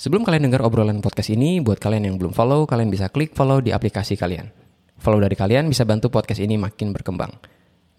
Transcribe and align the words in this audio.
Sebelum 0.00 0.24
kalian 0.24 0.48
dengar 0.48 0.64
obrolan 0.64 1.04
podcast 1.04 1.28
ini, 1.28 1.60
buat 1.60 1.76
kalian 1.76 2.08
yang 2.08 2.16
belum 2.16 2.32
follow, 2.32 2.64
kalian 2.64 2.88
bisa 2.88 3.12
klik 3.12 3.36
follow 3.36 3.60
di 3.60 3.68
aplikasi 3.68 4.16
kalian. 4.16 4.48
Follow 4.96 5.20
dari 5.20 5.36
kalian 5.36 5.68
bisa 5.68 5.84
bantu 5.84 6.08
podcast 6.08 6.40
ini 6.40 6.56
makin 6.56 6.96
berkembang. 6.96 7.28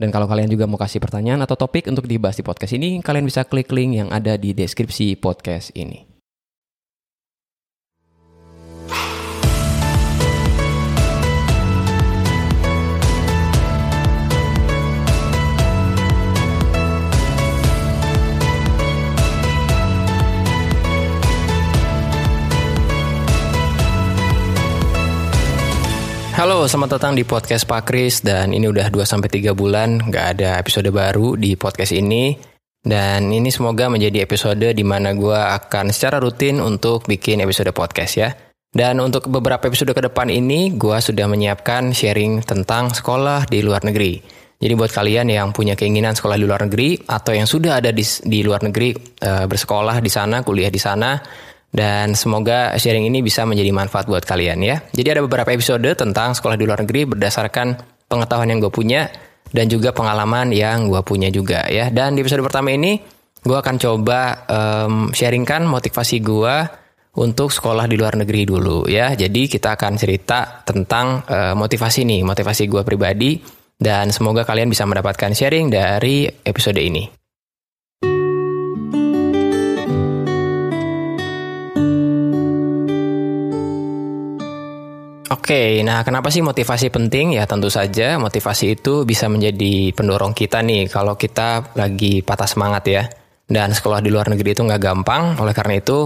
Dan 0.02 0.10
kalau 0.10 0.26
kalian 0.26 0.50
juga 0.50 0.66
mau 0.66 0.82
kasih 0.82 0.98
pertanyaan 0.98 1.46
atau 1.46 1.54
topik 1.54 1.86
untuk 1.86 2.10
dibahas 2.10 2.34
di 2.34 2.42
podcast 2.42 2.74
ini, 2.74 3.06
kalian 3.06 3.30
bisa 3.30 3.46
klik 3.46 3.70
link 3.70 4.02
yang 4.02 4.10
ada 4.10 4.34
di 4.34 4.50
deskripsi 4.50 5.14
podcast 5.22 5.78
ini. 5.78 6.11
Halo, 26.42 26.66
selamat 26.66 26.98
datang 26.98 27.14
di 27.14 27.22
podcast 27.22 27.70
Pak 27.70 27.86
Kris 27.86 28.26
dan 28.26 28.50
ini 28.50 28.66
udah 28.66 28.90
2-3 28.90 29.54
bulan 29.54 30.02
nggak 30.02 30.26
ada 30.34 30.58
episode 30.58 30.90
baru 30.90 31.38
di 31.38 31.54
podcast 31.54 31.94
ini 31.94 32.34
dan 32.82 33.30
ini 33.30 33.54
semoga 33.54 33.94
menjadi 33.94 34.26
episode 34.26 34.74
di 34.74 34.82
mana 34.82 35.14
gue 35.14 35.38
akan 35.38 35.94
secara 35.94 36.18
rutin 36.18 36.58
untuk 36.58 37.06
bikin 37.06 37.46
episode 37.46 37.70
podcast 37.78 38.14
ya. 38.18 38.34
Dan 38.74 38.98
untuk 39.06 39.30
beberapa 39.30 39.70
episode 39.70 39.94
ke 39.94 40.02
depan 40.02 40.34
ini 40.34 40.74
gue 40.74 40.98
sudah 40.98 41.30
menyiapkan 41.30 41.94
sharing 41.94 42.42
tentang 42.42 42.90
sekolah 42.90 43.46
di 43.46 43.62
luar 43.62 43.86
negeri. 43.86 44.18
Jadi 44.58 44.74
buat 44.74 44.90
kalian 44.90 45.30
yang 45.30 45.54
punya 45.54 45.78
keinginan 45.78 46.18
sekolah 46.18 46.42
di 46.42 46.46
luar 46.50 46.66
negeri 46.66 47.06
atau 47.06 47.38
yang 47.38 47.46
sudah 47.46 47.78
ada 47.78 47.94
di, 47.94 48.02
di 48.02 48.42
luar 48.42 48.66
negeri 48.66 48.98
e, 48.98 49.46
bersekolah 49.46 50.02
di 50.02 50.10
sana, 50.10 50.42
kuliah 50.42 50.74
di 50.74 50.82
sana, 50.82 51.22
dan 51.72 52.14
semoga 52.20 52.76
sharing 52.76 53.08
ini 53.08 53.24
bisa 53.24 53.48
menjadi 53.48 53.72
manfaat 53.72 54.06
buat 54.06 54.28
kalian 54.28 54.60
ya. 54.60 54.84
Jadi 54.92 55.08
ada 55.18 55.22
beberapa 55.24 55.50
episode 55.56 55.88
tentang 55.96 56.36
sekolah 56.36 56.60
di 56.60 56.68
luar 56.68 56.84
negeri 56.84 57.08
berdasarkan 57.08 57.80
pengetahuan 58.12 58.52
yang 58.52 58.60
gue 58.60 58.72
punya 58.72 59.08
dan 59.56 59.72
juga 59.72 59.96
pengalaman 59.96 60.52
yang 60.52 60.92
gue 60.92 61.00
punya 61.08 61.32
juga 61.32 61.64
ya. 61.72 61.88
Dan 61.88 62.20
di 62.20 62.28
episode 62.28 62.44
pertama 62.44 62.76
ini 62.76 63.00
gue 63.42 63.58
akan 63.58 63.76
coba 63.80 64.20
um, 64.52 64.96
sharingkan 65.16 65.64
motivasi 65.64 66.20
gue 66.20 66.56
untuk 67.12 67.52
sekolah 67.52 67.88
di 67.88 67.96
luar 67.96 68.20
negeri 68.20 68.44
dulu 68.44 68.92
ya. 68.92 69.16
Jadi 69.16 69.48
kita 69.48 69.80
akan 69.80 69.96
cerita 69.96 70.68
tentang 70.68 71.24
uh, 71.24 71.56
motivasi 71.56 72.04
nih, 72.04 72.22
motivasi 72.28 72.68
gue 72.68 72.84
pribadi 72.84 73.40
dan 73.80 74.12
semoga 74.12 74.44
kalian 74.44 74.68
bisa 74.68 74.84
mendapatkan 74.84 75.32
sharing 75.32 75.72
dari 75.72 76.28
episode 76.28 76.78
ini. 76.78 77.21
Oke, 85.32 85.80
nah 85.88 86.04
kenapa 86.04 86.28
sih 86.28 86.44
motivasi 86.44 86.92
penting? 86.92 87.40
Ya 87.40 87.48
tentu 87.48 87.72
saja 87.72 88.20
motivasi 88.20 88.76
itu 88.76 89.08
bisa 89.08 89.32
menjadi 89.32 89.96
pendorong 89.96 90.36
kita 90.36 90.60
nih 90.60 90.92
kalau 90.92 91.16
kita 91.16 91.72
lagi 91.72 92.20
patah 92.20 92.52
semangat 92.52 92.84
ya. 92.92 93.08
Dan 93.48 93.72
sekolah 93.72 94.04
di 94.04 94.12
luar 94.12 94.28
negeri 94.28 94.52
itu 94.52 94.60
nggak 94.60 94.84
gampang, 94.84 95.40
oleh 95.40 95.56
karena 95.56 95.80
itu 95.80 96.04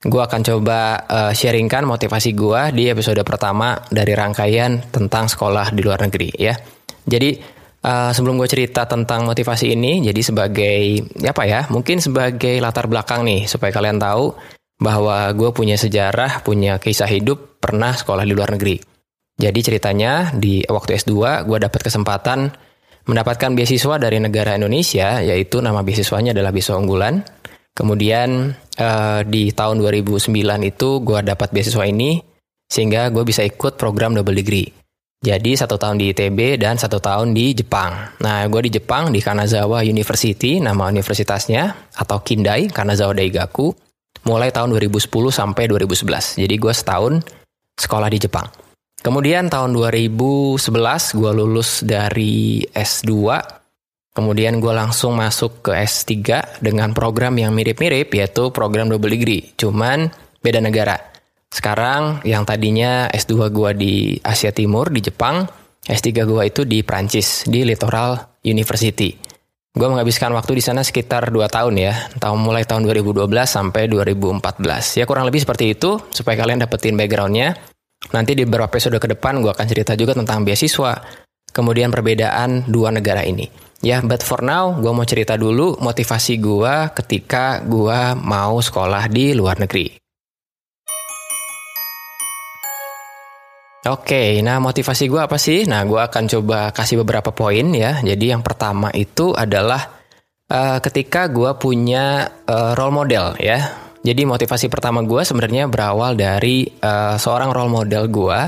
gue 0.00 0.22
akan 0.24 0.40
coba 0.40 1.04
uh, 1.04 1.32
sharingkan 1.36 1.84
motivasi 1.84 2.32
gue 2.32 2.72
di 2.72 2.88
episode 2.88 3.20
pertama 3.28 3.76
dari 3.92 4.16
rangkaian 4.16 4.88
tentang 4.88 5.28
sekolah 5.28 5.76
di 5.76 5.80
luar 5.84 6.08
negeri 6.08 6.32
ya. 6.40 6.56
Jadi 7.04 7.36
uh, 7.84 8.08
sebelum 8.16 8.40
gue 8.40 8.48
cerita 8.48 8.88
tentang 8.88 9.28
motivasi 9.28 9.68
ini, 9.68 10.00
jadi 10.00 10.20
sebagai 10.24 10.80
apa 11.28 11.44
ya? 11.44 11.68
Mungkin 11.68 12.00
sebagai 12.00 12.56
latar 12.56 12.88
belakang 12.88 13.20
nih 13.28 13.44
supaya 13.44 13.68
kalian 13.68 14.00
tahu 14.00 14.32
bahwa 14.80 15.28
gue 15.36 15.50
punya 15.52 15.76
sejarah, 15.76 16.40
punya 16.40 16.80
kisah 16.80 17.06
hidup, 17.06 17.51
pernah 17.62 17.94
sekolah 17.94 18.26
di 18.26 18.34
luar 18.34 18.58
negeri. 18.58 18.82
Jadi 19.38 19.60
ceritanya 19.62 20.34
di 20.34 20.66
waktu 20.66 20.98
S2 20.98 21.46
gue 21.46 21.58
dapat 21.62 21.80
kesempatan 21.86 22.50
mendapatkan 23.06 23.50
beasiswa 23.54 23.98
dari 24.02 24.18
negara 24.18 24.58
Indonesia, 24.58 25.22
yaitu 25.22 25.62
nama 25.62 25.86
beasiswanya 25.86 26.34
adalah 26.34 26.50
beasiswa 26.50 26.78
unggulan. 26.78 27.22
Kemudian 27.72 28.52
uh, 28.76 29.20
di 29.24 29.48
tahun 29.54 29.80
2009 29.80 30.28
itu 30.68 30.88
gue 31.00 31.18
dapat 31.24 31.48
beasiswa 31.54 31.88
ini 31.88 32.20
sehingga 32.68 33.08
gue 33.08 33.24
bisa 33.24 33.40
ikut 33.46 33.80
program 33.80 34.12
double 34.12 34.36
degree. 34.36 34.68
Jadi 35.22 35.54
satu 35.54 35.78
tahun 35.78 36.02
di 36.02 36.10
ITB 36.10 36.58
dan 36.58 36.74
satu 36.74 36.98
tahun 36.98 37.30
di 37.30 37.54
Jepang. 37.54 38.18
Nah, 38.26 38.42
gue 38.50 38.66
di 38.66 38.74
Jepang 38.74 39.14
di 39.14 39.22
Kanazawa 39.22 39.86
University, 39.86 40.58
nama 40.58 40.90
universitasnya 40.90 41.94
atau 41.94 42.18
Kindai 42.26 42.66
Kanazawa 42.66 43.14
Daigaku 43.14 43.70
mulai 44.26 44.50
tahun 44.50 44.74
2010 44.74 45.06
sampai 45.30 45.70
2011. 45.70 46.42
Jadi 46.42 46.54
gue 46.58 46.74
setahun 46.74 47.22
sekolah 47.76 48.08
di 48.12 48.18
Jepang. 48.22 48.46
Kemudian 49.02 49.50
tahun 49.50 49.74
2011 49.74 50.62
gue 51.18 51.30
lulus 51.34 51.82
dari 51.82 52.62
S2. 52.70 53.10
Kemudian 54.12 54.62
gue 54.62 54.70
langsung 54.70 55.18
masuk 55.18 55.64
ke 55.64 55.72
S3 55.74 56.14
dengan 56.62 56.94
program 56.94 57.34
yang 57.34 57.50
mirip-mirip 57.50 58.12
yaitu 58.14 58.54
program 58.54 58.86
double 58.86 59.10
degree. 59.10 59.56
Cuman 59.58 60.06
beda 60.38 60.62
negara. 60.62 60.94
Sekarang 61.50 62.22
yang 62.22 62.46
tadinya 62.46 63.10
S2 63.10 63.50
gue 63.50 63.70
di 63.74 63.94
Asia 64.22 64.54
Timur 64.54 64.88
di 64.92 65.02
Jepang, 65.02 65.44
S3 65.82 66.22
gue 66.22 66.42
itu 66.46 66.62
di 66.62 66.86
Prancis 66.86 67.48
di 67.50 67.66
Littoral 67.66 68.38
University. 68.46 69.31
Gue 69.72 69.88
menghabiskan 69.88 70.28
waktu 70.36 70.60
di 70.60 70.62
sana 70.64 70.84
sekitar 70.84 71.32
2 71.32 71.48
tahun 71.48 71.80
ya, 71.80 71.94
tahun 72.20 72.44
mulai 72.44 72.68
tahun 72.68 72.84
2012 72.84 73.24
sampai 73.48 73.88
2014. 73.88 75.00
Ya 75.00 75.08
kurang 75.08 75.24
lebih 75.24 75.40
seperti 75.40 75.72
itu, 75.72 75.96
supaya 76.12 76.36
kalian 76.36 76.60
dapetin 76.60 76.92
backgroundnya. 76.92 77.56
Nanti 78.12 78.36
di 78.36 78.44
beberapa 78.44 78.68
episode 78.68 79.00
ke 79.00 79.08
depan 79.16 79.40
gue 79.40 79.48
akan 79.48 79.64
cerita 79.64 79.96
juga 79.96 80.12
tentang 80.12 80.44
beasiswa, 80.44 81.00
kemudian 81.56 81.88
perbedaan 81.88 82.68
dua 82.68 82.92
negara 82.92 83.24
ini. 83.24 83.48
Ya, 83.80 84.04
but 84.04 84.20
for 84.20 84.44
now 84.44 84.76
gue 84.76 84.92
mau 84.92 85.08
cerita 85.08 85.40
dulu 85.40 85.80
motivasi 85.80 86.36
gue 86.36 86.74
ketika 86.92 87.64
gue 87.64 88.12
mau 88.20 88.60
sekolah 88.60 89.08
di 89.08 89.32
luar 89.32 89.56
negeri. 89.56 90.01
Oke, 93.82 94.38
nah 94.46 94.62
motivasi 94.62 95.10
gue 95.10 95.18
apa 95.18 95.34
sih? 95.42 95.66
Nah, 95.66 95.82
gue 95.82 95.98
akan 95.98 96.30
coba 96.30 96.70
kasih 96.70 97.02
beberapa 97.02 97.34
poin 97.34 97.66
ya. 97.74 97.98
Jadi 97.98 98.30
yang 98.30 98.38
pertama 98.38 98.94
itu 98.94 99.34
adalah 99.34 99.98
uh, 100.46 100.78
ketika 100.78 101.26
gue 101.26 101.50
punya 101.58 102.30
uh, 102.46 102.78
role 102.78 102.94
model 102.94 103.34
ya. 103.42 103.58
Jadi 104.06 104.22
motivasi 104.22 104.70
pertama 104.70 105.02
gue 105.02 105.26
sebenarnya 105.26 105.66
berawal 105.66 106.14
dari 106.14 106.62
uh, 106.78 107.18
seorang 107.18 107.50
role 107.50 107.74
model 107.74 108.06
gue 108.06 108.40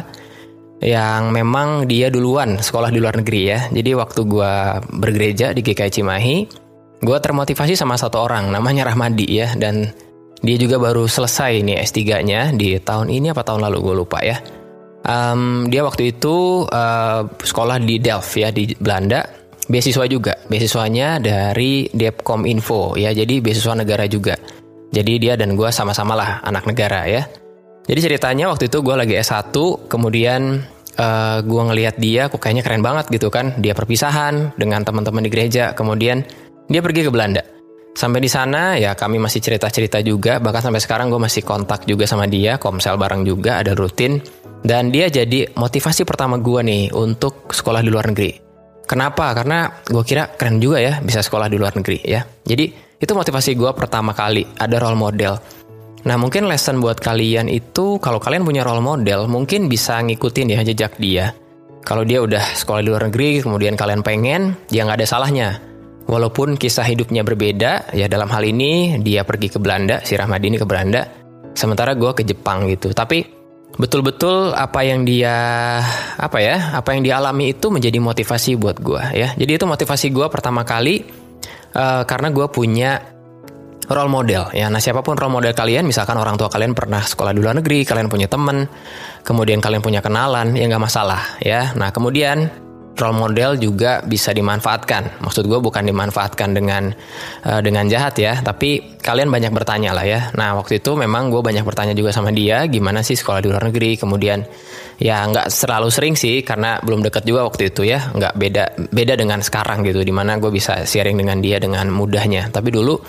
yang 0.87 1.35
memang 1.35 1.91
dia 1.91 2.15
duluan 2.15 2.63
sekolah 2.63 2.95
di 2.95 3.03
luar 3.03 3.19
negeri 3.19 3.43
ya. 3.43 3.59
Jadi 3.75 3.91
waktu 3.91 4.21
gue 4.31 4.55
bergereja 5.03 5.51
di 5.51 5.67
GKI 5.67 5.91
Cimahi, 5.91 6.37
gue 7.03 7.19
termotivasi 7.19 7.75
sama 7.75 7.99
satu 7.99 8.23
orang 8.23 8.55
namanya 8.55 8.87
Rahmadi 8.87 9.27
ya. 9.27 9.51
Dan 9.59 9.91
dia 10.47 10.57
juga 10.63 10.79
baru 10.79 11.11
selesai 11.11 11.59
nih 11.59 11.83
S3-nya 11.83 12.55
di 12.55 12.79
tahun 12.79 13.11
ini 13.11 13.35
apa 13.35 13.43
tahun 13.43 13.67
lalu 13.67 13.79
gue 13.83 13.97
lupa 13.99 14.23
ya 14.23 14.39
Um, 15.05 15.69
dia 15.69 15.85
waktu 15.85 16.17
itu 16.17 16.65
uh, 16.65 17.29
sekolah 17.29 17.77
di 17.77 18.01
Delft 18.01 18.33
ya 18.41 18.49
di 18.49 18.73
Belanda, 18.73 19.21
beasiswa 19.69 20.05
juga, 20.09 20.33
beasiswanya 20.49 21.21
dari 21.21 21.93
Depkom 21.93 22.49
Info 22.49 22.97
ya, 22.97 23.13
jadi 23.13 23.45
beasiswa 23.45 23.77
negara 23.77 24.09
juga. 24.09 24.37
Jadi 24.95 25.13
dia 25.21 25.35
dan 25.35 25.59
gue 25.59 25.69
sama-sama 25.69 26.15
lah 26.17 26.31
anak 26.47 26.65
negara 26.71 27.05
ya. 27.05 27.27
Jadi 27.85 28.01
ceritanya 28.01 28.49
waktu 28.49 28.73
itu 28.73 28.81
gue 28.81 28.97
lagi 28.97 29.15
S1, 29.21 29.53
kemudian 29.93 30.65
uh, 30.97 31.05
eh, 31.05 31.39
gue 31.45 31.63
ngelihat 31.69 32.01
dia, 32.01 32.33
kok 32.33 32.41
kayaknya 32.41 32.65
keren 32.65 32.81
banget 32.81 33.13
gitu 33.13 33.29
kan. 33.29 33.53
Dia 33.61 33.77
perpisahan 33.77 34.57
dengan 34.57 34.87
teman-teman 34.87 35.21
di 35.21 35.29
gereja, 35.29 35.77
kemudian 35.77 36.25
dia 36.71 36.81
pergi 36.81 37.05
ke 37.05 37.11
Belanda. 37.13 37.45
Sampai 37.95 38.19
di 38.25 38.31
sana 38.31 38.75
ya 38.75 38.97
kami 38.97 39.21
masih 39.23 39.39
cerita-cerita 39.39 40.01
juga, 40.01 40.41
bahkan 40.41 40.65
sampai 40.65 40.81
sekarang 40.81 41.13
gue 41.13 41.21
masih 41.21 41.45
kontak 41.45 41.85
juga 41.85 42.09
sama 42.09 42.25
dia, 42.25 42.57
komsel 42.57 42.97
bareng 42.97 43.23
juga, 43.23 43.61
ada 43.61 43.77
rutin. 43.77 44.19
Dan 44.65 44.89
dia 44.89 45.13
jadi 45.13 45.53
motivasi 45.53 46.09
pertama 46.09 46.41
gue 46.41 46.65
nih 46.65 46.89
untuk 46.97 47.53
sekolah 47.53 47.85
di 47.85 47.93
luar 47.93 48.09
negeri. 48.09 48.33
Kenapa? 48.89 49.37
Karena 49.37 49.69
gue 49.85 50.01
kira 50.01 50.33
keren 50.41 50.57
juga 50.57 50.81
ya 50.81 51.05
bisa 51.05 51.21
sekolah 51.21 51.53
di 51.53 51.61
luar 51.61 51.77
negeri 51.77 52.01
ya. 52.01 52.25
Jadi 52.25 52.97
itu 52.97 53.13
motivasi 53.13 53.53
gue 53.61 53.69
pertama 53.77 54.17
kali 54.17 54.49
ada 54.57 54.81
role 54.81 54.97
model. 54.97 55.37
Nah 56.09 56.17
mungkin 56.17 56.49
lesson 56.49 56.81
buat 56.81 56.97
kalian 56.97 57.53
itu 57.53 58.01
kalau 58.01 58.17
kalian 58.17 58.45
punya 58.45 58.65
role 58.65 58.81
model 58.81 59.29
mungkin 59.29 59.69
bisa 59.69 60.01
ngikutin 60.01 60.57
ya 60.57 60.61
jejak 60.65 60.97
dia. 60.97 61.37
Kalau 61.85 62.01
dia 62.01 62.25
udah 62.25 62.41
sekolah 62.57 62.81
di 62.81 62.89
luar 62.89 63.13
negeri 63.13 63.45
kemudian 63.45 63.77
kalian 63.77 64.01
pengen 64.01 64.57
ya 64.73 64.89
nggak 64.89 65.05
ada 65.05 65.09
salahnya. 65.09 65.49
Walaupun 66.09 66.57
kisah 66.57 66.89
hidupnya 66.89 67.21
berbeda 67.21 67.93
ya 67.93 68.09
dalam 68.09 68.33
hal 68.33 68.45
ini 68.45 69.01
dia 69.05 69.29
pergi 69.29 69.53
ke 69.53 69.61
Belanda 69.61 70.01
si 70.05 70.17
Rahmadini 70.17 70.57
ke 70.57 70.65
Belanda 70.69 71.05
sementara 71.53 71.93
gue 71.93 72.13
ke 72.17 72.25
Jepang 72.25 72.69
gitu. 72.69 72.93
Tapi 72.93 73.44
betul-betul 73.75 74.55
apa 74.55 74.87
yang 74.87 75.03
dia 75.03 75.35
apa 76.15 76.39
ya 76.39 76.79
apa 76.79 76.95
yang 76.95 77.03
dialami 77.03 77.59
itu 77.59 77.67
menjadi 77.75 77.99
motivasi 77.99 78.55
buat 78.55 78.79
gue 78.79 79.03
ya 79.15 79.35
jadi 79.35 79.59
itu 79.59 79.67
motivasi 79.67 80.15
gue 80.15 80.27
pertama 80.31 80.63
kali 80.63 81.03
uh, 81.75 82.07
karena 82.07 82.31
gue 82.31 82.47
punya 82.51 83.15
role 83.89 84.09
model 84.09 84.49
ya. 84.57 84.73
Nah, 84.73 84.81
siapa 84.81 85.05
pun 85.05 85.13
role 85.13 85.33
model 85.33 85.53
kalian, 85.53 85.85
misalkan 85.85 86.17
orang 86.17 86.41
tua 86.41 86.49
kalian 86.49 86.73
pernah 86.73 87.05
sekolah 87.05 87.37
di 87.37 87.41
luar 87.45 87.61
negeri, 87.61 87.85
kalian 87.85 88.09
punya 88.09 88.29
teman, 88.31 88.65
kemudian 89.21 89.61
kalian 89.61 89.85
punya 89.85 90.01
kenalan, 90.01 90.57
ya 90.57 90.65
nggak 90.65 90.81
masalah 90.83 91.37
ya. 91.45 91.77
Nah, 91.77 91.93
kemudian 91.93 92.49
role 92.95 93.19
model 93.19 93.59
juga 93.59 94.01
bisa 94.07 94.31
dimanfaatkan. 94.31 95.23
Maksud 95.23 95.51
gue 95.51 95.59
bukan 95.59 95.83
dimanfaatkan 95.83 96.55
dengan 96.55 96.95
uh, 97.47 97.61
dengan 97.61 97.91
jahat 97.91 98.15
ya, 98.19 98.39
tapi 98.41 98.99
kalian 99.03 99.29
banyak 99.29 99.51
bertanya 99.51 99.91
lah 99.95 100.07
ya. 100.07 100.31
Nah 100.39 100.59
waktu 100.59 100.79
itu 100.79 100.95
memang 100.95 101.29
gue 101.29 101.43
banyak 101.43 101.67
bertanya 101.67 101.95
juga 101.95 102.15
sama 102.15 102.31
dia, 102.31 102.65
gimana 102.71 103.03
sih 103.03 103.19
sekolah 103.19 103.43
di 103.43 103.49
luar 103.51 103.67
negeri. 103.69 103.99
Kemudian 103.99 104.47
ya 105.03 105.27
nggak 105.27 105.51
selalu 105.51 105.91
sering 105.91 106.15
sih, 106.15 106.47
karena 106.47 106.79
belum 106.81 107.03
dekat 107.03 107.27
juga 107.27 107.47
waktu 107.47 107.75
itu 107.75 107.83
ya, 107.83 108.15
nggak 108.15 108.35
beda 108.39 108.65
beda 108.95 109.15
dengan 109.19 109.43
sekarang 109.43 109.83
gitu, 109.83 110.07
di 110.07 110.15
mana 110.15 110.39
gue 110.39 110.55
bisa 110.55 110.87
sharing 110.87 111.19
dengan 111.19 111.43
dia 111.43 111.59
dengan 111.59 111.91
mudahnya. 111.91 112.55
Tapi 112.55 112.71
dulu 112.71 112.95
uh, 112.95 113.01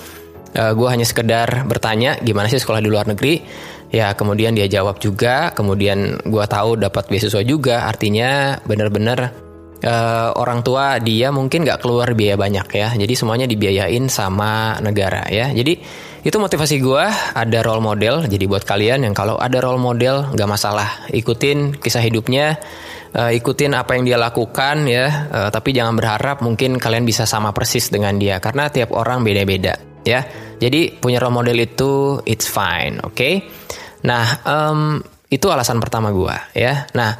eh, 0.57 0.73
gue 0.73 0.87
hanya 0.89 1.05
sekedar 1.05 1.67
bertanya 1.69 2.17
gimana 2.25 2.49
sih 2.49 2.57
sekolah 2.57 2.81
di 2.81 2.89
luar 2.89 3.05
negeri 3.05 3.37
ya 3.93 4.17
kemudian 4.17 4.57
dia 4.57 4.65
jawab 4.65 4.97
juga 4.97 5.53
kemudian 5.53 6.19
gue 6.25 6.45
tahu 6.49 6.75
dapat 6.75 7.05
beasiswa 7.07 7.45
juga 7.45 7.85
artinya 7.85 8.59
benar-benar 8.65 9.44
uh, 9.85 10.33
orang 10.35 10.65
tua 10.65 10.97
dia 10.97 11.29
mungkin 11.29 11.63
nggak 11.63 11.79
keluar 11.85 12.17
biaya 12.17 12.35
banyak 12.35 12.67
ya 12.73 12.89
jadi 12.97 13.13
semuanya 13.13 13.45
dibiayain 13.45 14.09
sama 14.09 14.81
negara 14.81 15.29
ya 15.29 15.53
jadi 15.53 15.77
itu 16.25 16.37
motivasi 16.41 16.81
gue 16.81 17.05
ada 17.37 17.59
role 17.61 17.85
model 17.85 18.25
jadi 18.25 18.49
buat 18.49 18.65
kalian 18.65 19.05
yang 19.05 19.13
kalau 19.13 19.37
ada 19.37 19.61
role 19.61 19.77
model 19.77 20.33
nggak 20.33 20.49
masalah 20.49 21.05
ikutin 21.13 21.77
kisah 21.77 22.01
hidupnya 22.01 22.57
uh, 23.13 23.29
ikutin 23.29 23.77
apa 23.77 23.93
yang 23.93 24.03
dia 24.09 24.17
lakukan 24.17 24.89
ya 24.89 25.29
uh, 25.29 25.49
tapi 25.53 25.71
jangan 25.71 25.93
berharap 25.93 26.41
mungkin 26.41 26.81
kalian 26.81 27.05
bisa 27.05 27.29
sama 27.29 27.53
persis 27.53 27.93
dengan 27.93 28.17
dia 28.17 28.41
karena 28.41 28.73
tiap 28.73 28.89
orang 28.97 29.21
beda-beda 29.21 29.95
ya. 30.05 30.21
Jadi 30.55 30.95
punya 30.95 31.19
role 31.19 31.35
model 31.35 31.57
itu 31.59 32.21
it's 32.23 32.47
fine, 32.47 33.01
oke? 33.03 33.17
Okay? 33.17 33.43
Nah, 34.07 34.45
um, 34.45 35.01
itu 35.27 35.49
alasan 35.49 35.81
pertama 35.81 36.13
gue 36.13 36.37
ya. 36.55 36.87
Nah, 36.95 37.11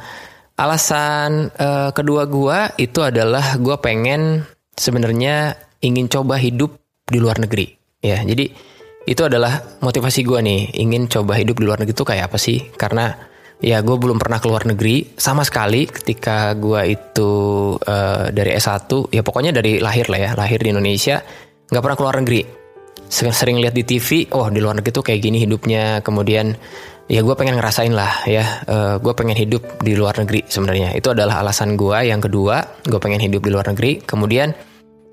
alasan 0.56 1.52
uh, 1.60 1.92
kedua 1.92 2.24
gue 2.24 2.58
itu 2.80 3.00
adalah 3.04 3.60
gue 3.60 3.76
pengen 3.80 4.44
sebenarnya 4.72 5.56
ingin 5.84 6.08
coba 6.08 6.40
hidup 6.40 6.80
di 7.04 7.20
luar 7.20 7.40
negeri 7.40 7.68
ya. 8.00 8.24
Jadi 8.24 8.74
itu 9.06 9.22
adalah 9.22 9.78
motivasi 9.78 10.26
gue 10.26 10.40
nih, 10.42 10.82
ingin 10.82 11.06
coba 11.06 11.38
hidup 11.38 11.62
di 11.62 11.64
luar 11.68 11.78
negeri 11.78 11.94
itu 11.94 12.06
kayak 12.08 12.32
apa 12.32 12.38
sih? 12.40 12.58
Karena 12.74 13.14
ya 13.62 13.80
gue 13.80 13.96
belum 13.96 14.18
pernah 14.20 14.40
keluar 14.42 14.66
negeri 14.66 15.16
sama 15.16 15.46
sekali 15.46 15.88
ketika 15.88 16.52
gue 16.56 16.92
itu 16.92 17.30
uh, 17.76 18.28
dari 18.28 18.52
S1 18.52 19.16
ya 19.16 19.24
pokoknya 19.24 19.48
dari 19.56 19.80
lahir 19.80 20.12
lah 20.12 20.20
ya 20.20 20.30
lahir 20.36 20.60
di 20.60 20.76
Indonesia 20.76 21.24
nggak 21.72 21.80
pernah 21.80 21.96
keluar 21.96 22.20
negeri 22.20 22.66
sering, 23.08 23.34
sering 23.34 23.56
lihat 23.62 23.74
di 23.74 23.84
TV, 23.86 24.26
oh 24.34 24.50
di 24.50 24.58
luar 24.58 24.78
negeri 24.78 24.92
tuh 24.92 25.04
kayak 25.06 25.20
gini 25.22 25.38
hidupnya. 25.42 26.02
Kemudian 26.02 26.54
ya 27.06 27.22
gue 27.22 27.34
pengen 27.38 27.58
ngerasain 27.58 27.94
lah 27.94 28.26
ya, 28.26 28.44
uh, 28.66 28.74
eh, 28.74 28.94
gue 28.98 29.12
pengen 29.14 29.38
hidup 29.38 29.62
di 29.82 29.94
luar 29.94 30.18
negeri 30.18 30.46
sebenarnya. 30.46 30.94
Itu 30.98 31.14
adalah 31.14 31.42
alasan 31.42 31.78
gue 31.78 31.98
yang 32.06 32.18
kedua, 32.18 32.82
gue 32.82 32.98
pengen 32.98 33.22
hidup 33.22 33.46
di 33.46 33.50
luar 33.50 33.66
negeri. 33.70 34.02
Kemudian 34.02 34.50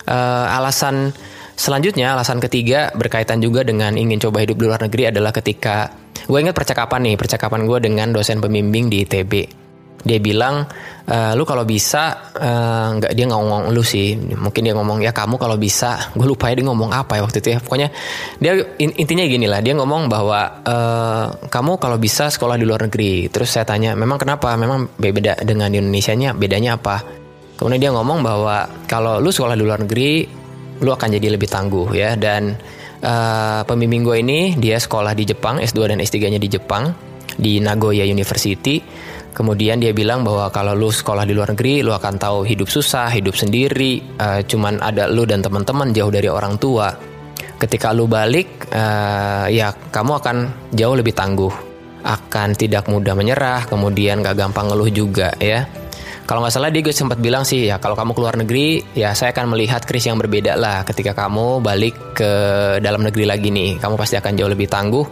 uh, 0.10 0.58
alasan 0.58 1.14
selanjutnya, 1.54 2.18
alasan 2.18 2.42
ketiga 2.42 2.90
berkaitan 2.98 3.40
juga 3.40 3.62
dengan 3.62 3.94
ingin 3.94 4.18
coba 4.18 4.42
hidup 4.42 4.58
di 4.58 4.66
luar 4.66 4.82
negeri 4.82 5.14
adalah 5.14 5.30
ketika 5.30 5.94
gue 6.26 6.40
ingat 6.42 6.58
percakapan 6.58 7.14
nih, 7.14 7.16
percakapan 7.16 7.70
gue 7.70 7.80
dengan 7.82 8.10
dosen 8.10 8.42
pembimbing 8.42 8.90
di 8.90 9.06
ITB 9.06 9.63
dia 10.04 10.20
bilang 10.20 10.68
e, 11.08 11.18
lu 11.36 11.44
kalau 11.48 11.64
bisa 11.64 12.32
eh, 12.36 12.88
nggak 13.00 13.12
uh, 13.12 13.16
dia 13.16 13.26
ngomong 13.28 13.72
lu 13.72 13.84
sih. 13.84 14.16
Mungkin 14.16 14.62
dia 14.68 14.76
ngomong 14.76 15.00
ya 15.00 15.16
kamu 15.16 15.40
kalau 15.40 15.56
bisa. 15.56 16.12
Gue 16.12 16.28
lupa 16.28 16.52
ya 16.52 16.60
dia 16.60 16.68
ngomong 16.68 16.92
apa 16.92 17.20
ya 17.20 17.22
waktu 17.24 17.40
itu 17.40 17.50
ya. 17.56 17.60
Pokoknya 17.64 17.88
dia 18.38 18.52
intinya 18.80 19.24
gini 19.24 19.48
lah. 19.48 19.64
Dia 19.64 19.74
ngomong 19.80 20.12
bahwa 20.12 20.40
uh, 20.68 21.26
kamu 21.48 21.80
kalau 21.80 21.98
bisa 21.98 22.28
sekolah 22.28 22.60
di 22.60 22.68
luar 22.68 22.88
negeri. 22.92 23.32
Terus 23.32 23.48
saya 23.48 23.64
tanya 23.64 23.96
memang 23.96 24.20
kenapa? 24.20 24.52
Memang 24.60 24.92
beda 25.00 25.40
dengan 25.44 25.72
di 25.72 25.80
Indonesia 25.80 26.14
nya 26.14 26.36
bedanya 26.36 26.76
apa? 26.76 27.00
Kemudian 27.56 27.80
dia 27.80 27.92
ngomong 27.96 28.20
bahwa 28.20 28.68
kalau 28.92 29.24
lu 29.24 29.32
sekolah 29.32 29.56
di 29.56 29.64
luar 29.64 29.88
negeri 29.88 30.28
lu 30.84 30.92
akan 30.92 31.16
jadi 31.16 31.32
lebih 31.32 31.48
tangguh 31.48 31.96
ya. 31.96 32.20
Dan 32.20 32.60
uh, 33.00 33.64
pembimbing 33.64 34.04
gue 34.04 34.20
ini 34.20 34.40
dia 34.60 34.76
sekolah 34.76 35.16
di 35.16 35.24
Jepang 35.24 35.64
S2 35.64 35.96
dan 35.96 35.98
S3 36.04 36.28
nya 36.28 36.42
di 36.44 36.52
Jepang 36.52 36.92
di 37.34 37.58
Nagoya 37.58 38.06
University 38.06 38.78
Kemudian 39.34 39.82
dia 39.82 39.90
bilang 39.98 40.22
bahwa 40.22 40.54
kalau 40.54 40.78
lu 40.78 40.94
sekolah 40.94 41.26
di 41.26 41.34
luar 41.34 41.58
negeri, 41.58 41.82
lu 41.82 41.90
akan 41.90 42.22
tahu 42.22 42.46
hidup 42.46 42.70
susah, 42.70 43.10
hidup 43.10 43.34
sendiri, 43.34 44.00
uh, 44.22 44.46
cuman 44.46 44.78
ada 44.78 45.10
lu 45.10 45.26
dan 45.26 45.42
teman-teman 45.42 45.90
jauh 45.90 46.14
dari 46.14 46.30
orang 46.30 46.62
tua. 46.62 46.94
Ketika 47.58 47.90
lu 47.98 48.06
balik, 48.06 48.70
uh, 48.70 49.50
ya 49.50 49.74
kamu 49.74 50.22
akan 50.22 50.38
jauh 50.78 50.94
lebih 50.94 51.18
tangguh, 51.18 51.50
akan 52.06 52.54
tidak 52.54 52.86
mudah 52.86 53.18
menyerah, 53.18 53.66
kemudian 53.66 54.22
gak 54.22 54.38
gampang 54.38 54.70
ngeluh 54.70 54.92
juga 54.94 55.34
ya. 55.42 55.66
Kalau 56.24 56.40
nggak 56.40 56.54
salah 56.56 56.72
dia 56.72 56.80
gue 56.80 56.96
sempat 56.96 57.20
bilang 57.20 57.44
sih 57.44 57.68
ya 57.68 57.78
kalau 57.84 58.00
kamu 58.00 58.16
keluar 58.16 58.36
negeri 58.40 58.80
ya 58.96 59.12
saya 59.12 59.36
akan 59.36 59.56
melihat 59.56 59.84
Chris 59.84 60.08
yang 60.08 60.16
berbeda 60.16 60.56
lah 60.56 60.88
ketika 60.88 61.12
kamu 61.12 61.60
balik 61.60 62.16
ke 62.16 62.32
dalam 62.80 63.04
negeri 63.04 63.28
lagi 63.28 63.52
nih. 63.52 63.78
Kamu 63.78 64.00
pasti 64.00 64.16
akan 64.16 64.32
jauh 64.40 64.52
lebih 64.52 64.72
tangguh 64.72 65.06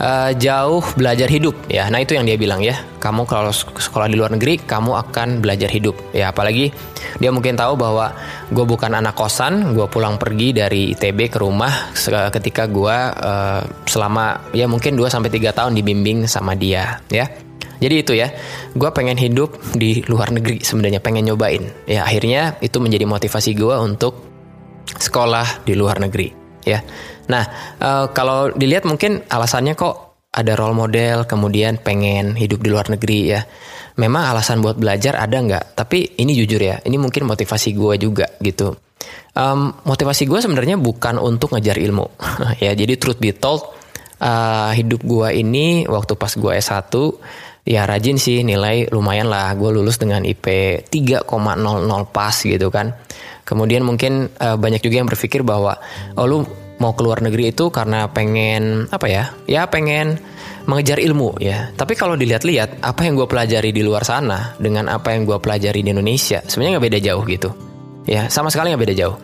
uh, 0.00 0.30
jauh 0.32 0.82
belajar 0.96 1.28
hidup 1.28 1.54
ya. 1.68 1.92
Nah 1.92 2.00
itu 2.00 2.16
yang 2.16 2.24
dia 2.24 2.40
bilang 2.40 2.64
ya. 2.64 2.76
Kamu 2.96 3.28
kalau 3.28 3.52
sekolah 3.52 4.10
di 4.10 4.16
luar 4.18 4.32
negeri 4.34 4.58
kamu 4.64 4.96
akan 5.08 5.44
belajar 5.44 5.68
hidup 5.68 5.94
ya. 6.16 6.32
Apalagi 6.32 6.72
dia 7.20 7.30
mungkin 7.30 7.54
tahu 7.54 7.76
bahwa 7.76 8.16
gue 8.50 8.64
bukan 8.64 8.96
anak 8.96 9.14
kosan 9.14 9.76
gue 9.76 9.86
pulang 9.92 10.16
pergi 10.16 10.56
dari 10.56 10.96
ITB 10.96 11.32
ke 11.32 11.38
rumah 11.40 11.92
ketika 12.32 12.64
gue 12.66 12.96
uh, 13.12 13.60
selama 13.86 14.52
ya 14.52 14.66
mungkin 14.66 14.98
2 14.98 15.06
sampai 15.08 15.30
tiga 15.32 15.50
tahun 15.54 15.76
dibimbing 15.76 16.28
sama 16.28 16.52
dia 16.58 17.00
ya 17.08 17.45
jadi 17.76 17.94
itu 18.00 18.12
ya, 18.16 18.32
gue 18.72 18.90
pengen 18.92 19.20
hidup 19.20 19.56
di 19.76 20.00
luar 20.08 20.32
negeri 20.32 20.64
sebenarnya, 20.64 21.00
pengen 21.04 21.28
nyobain. 21.28 21.64
Ya 21.84 22.08
akhirnya 22.08 22.56
itu 22.64 22.80
menjadi 22.80 23.04
motivasi 23.04 23.52
gue 23.52 23.76
untuk 23.76 24.24
sekolah 24.96 25.66
di 25.68 25.76
luar 25.76 26.00
negeri. 26.00 26.32
Ya, 26.66 26.82
nah 27.30 27.46
uh, 27.78 28.10
kalau 28.10 28.50
dilihat 28.50 28.88
mungkin 28.88 29.22
alasannya 29.30 29.78
kok 29.78 30.26
ada 30.36 30.52
role 30.58 30.76
model, 30.76 31.24
kemudian 31.24 31.80
pengen 31.80 32.36
hidup 32.36 32.60
di 32.60 32.68
luar 32.68 32.92
negeri 32.92 33.20
ya. 33.32 33.40
Memang 33.96 34.28
alasan 34.28 34.60
buat 34.60 34.76
belajar 34.76 35.16
ada 35.16 35.40
nggak? 35.40 35.72
Tapi 35.72 36.20
ini 36.20 36.36
jujur 36.36 36.60
ya, 36.60 36.76
ini 36.84 37.00
mungkin 37.00 37.24
motivasi 37.24 37.72
gue 37.72 37.94
juga 37.96 38.28
gitu. 38.44 38.76
Um, 39.32 39.72
motivasi 39.84 40.28
gue 40.28 40.40
sebenarnya 40.40 40.76
bukan 40.76 41.16
untuk 41.16 41.56
ngejar 41.56 41.80
ilmu, 41.80 42.08
ya. 42.64 42.76
Jadi 42.76 43.00
truth 43.00 43.20
be 43.20 43.32
told, 43.32 43.64
uh, 44.20 44.72
hidup 44.72 45.00
gue 45.04 45.28
ini 45.40 45.84
waktu 45.88 46.12
pas 46.16 46.32
gue 46.32 46.52
S1 46.56 46.92
ya 47.66 47.82
rajin 47.84 48.16
sih 48.16 48.46
nilai 48.46 48.86
lumayan 48.94 49.26
lah. 49.26 49.52
Gue 49.58 49.74
lulus 49.74 49.98
dengan 49.98 50.22
IP 50.22 50.46
3,00 50.86 51.26
pas 52.14 52.36
gitu 52.38 52.70
kan. 52.70 52.94
Kemudian 53.42 53.82
mungkin 53.82 54.30
uh, 54.38 54.56
banyak 54.56 54.80
juga 54.80 55.02
yang 55.02 55.10
berpikir 55.10 55.42
bahwa 55.42 55.76
oh 56.16 56.26
lu 56.26 56.46
mau 56.76 56.92
keluar 56.92 57.24
negeri 57.24 57.56
itu 57.56 57.72
karena 57.72 58.04
pengen 58.12 58.84
apa 58.92 59.08
ya 59.08 59.32
ya 59.48 59.66
pengen 59.66 60.22
mengejar 60.66 61.02
ilmu 61.02 61.38
ya. 61.42 61.70
Tapi 61.74 61.94
kalau 61.98 62.14
dilihat-lihat 62.14 62.82
apa 62.82 63.00
yang 63.06 63.18
gue 63.18 63.26
pelajari 63.26 63.70
di 63.74 63.82
luar 63.82 64.06
sana 64.06 64.54
dengan 64.58 64.90
apa 64.90 65.14
yang 65.14 65.26
gue 65.26 65.38
pelajari 65.38 65.82
di 65.82 65.90
Indonesia 65.90 66.42
sebenarnya 66.42 66.78
nggak 66.78 66.86
beda 66.86 67.00
jauh 67.02 67.24
gitu. 67.26 67.50
Ya 68.06 68.30
sama 68.30 68.54
sekali 68.54 68.70
nggak 68.70 68.82
beda 68.86 68.94
jauh. 68.94 69.16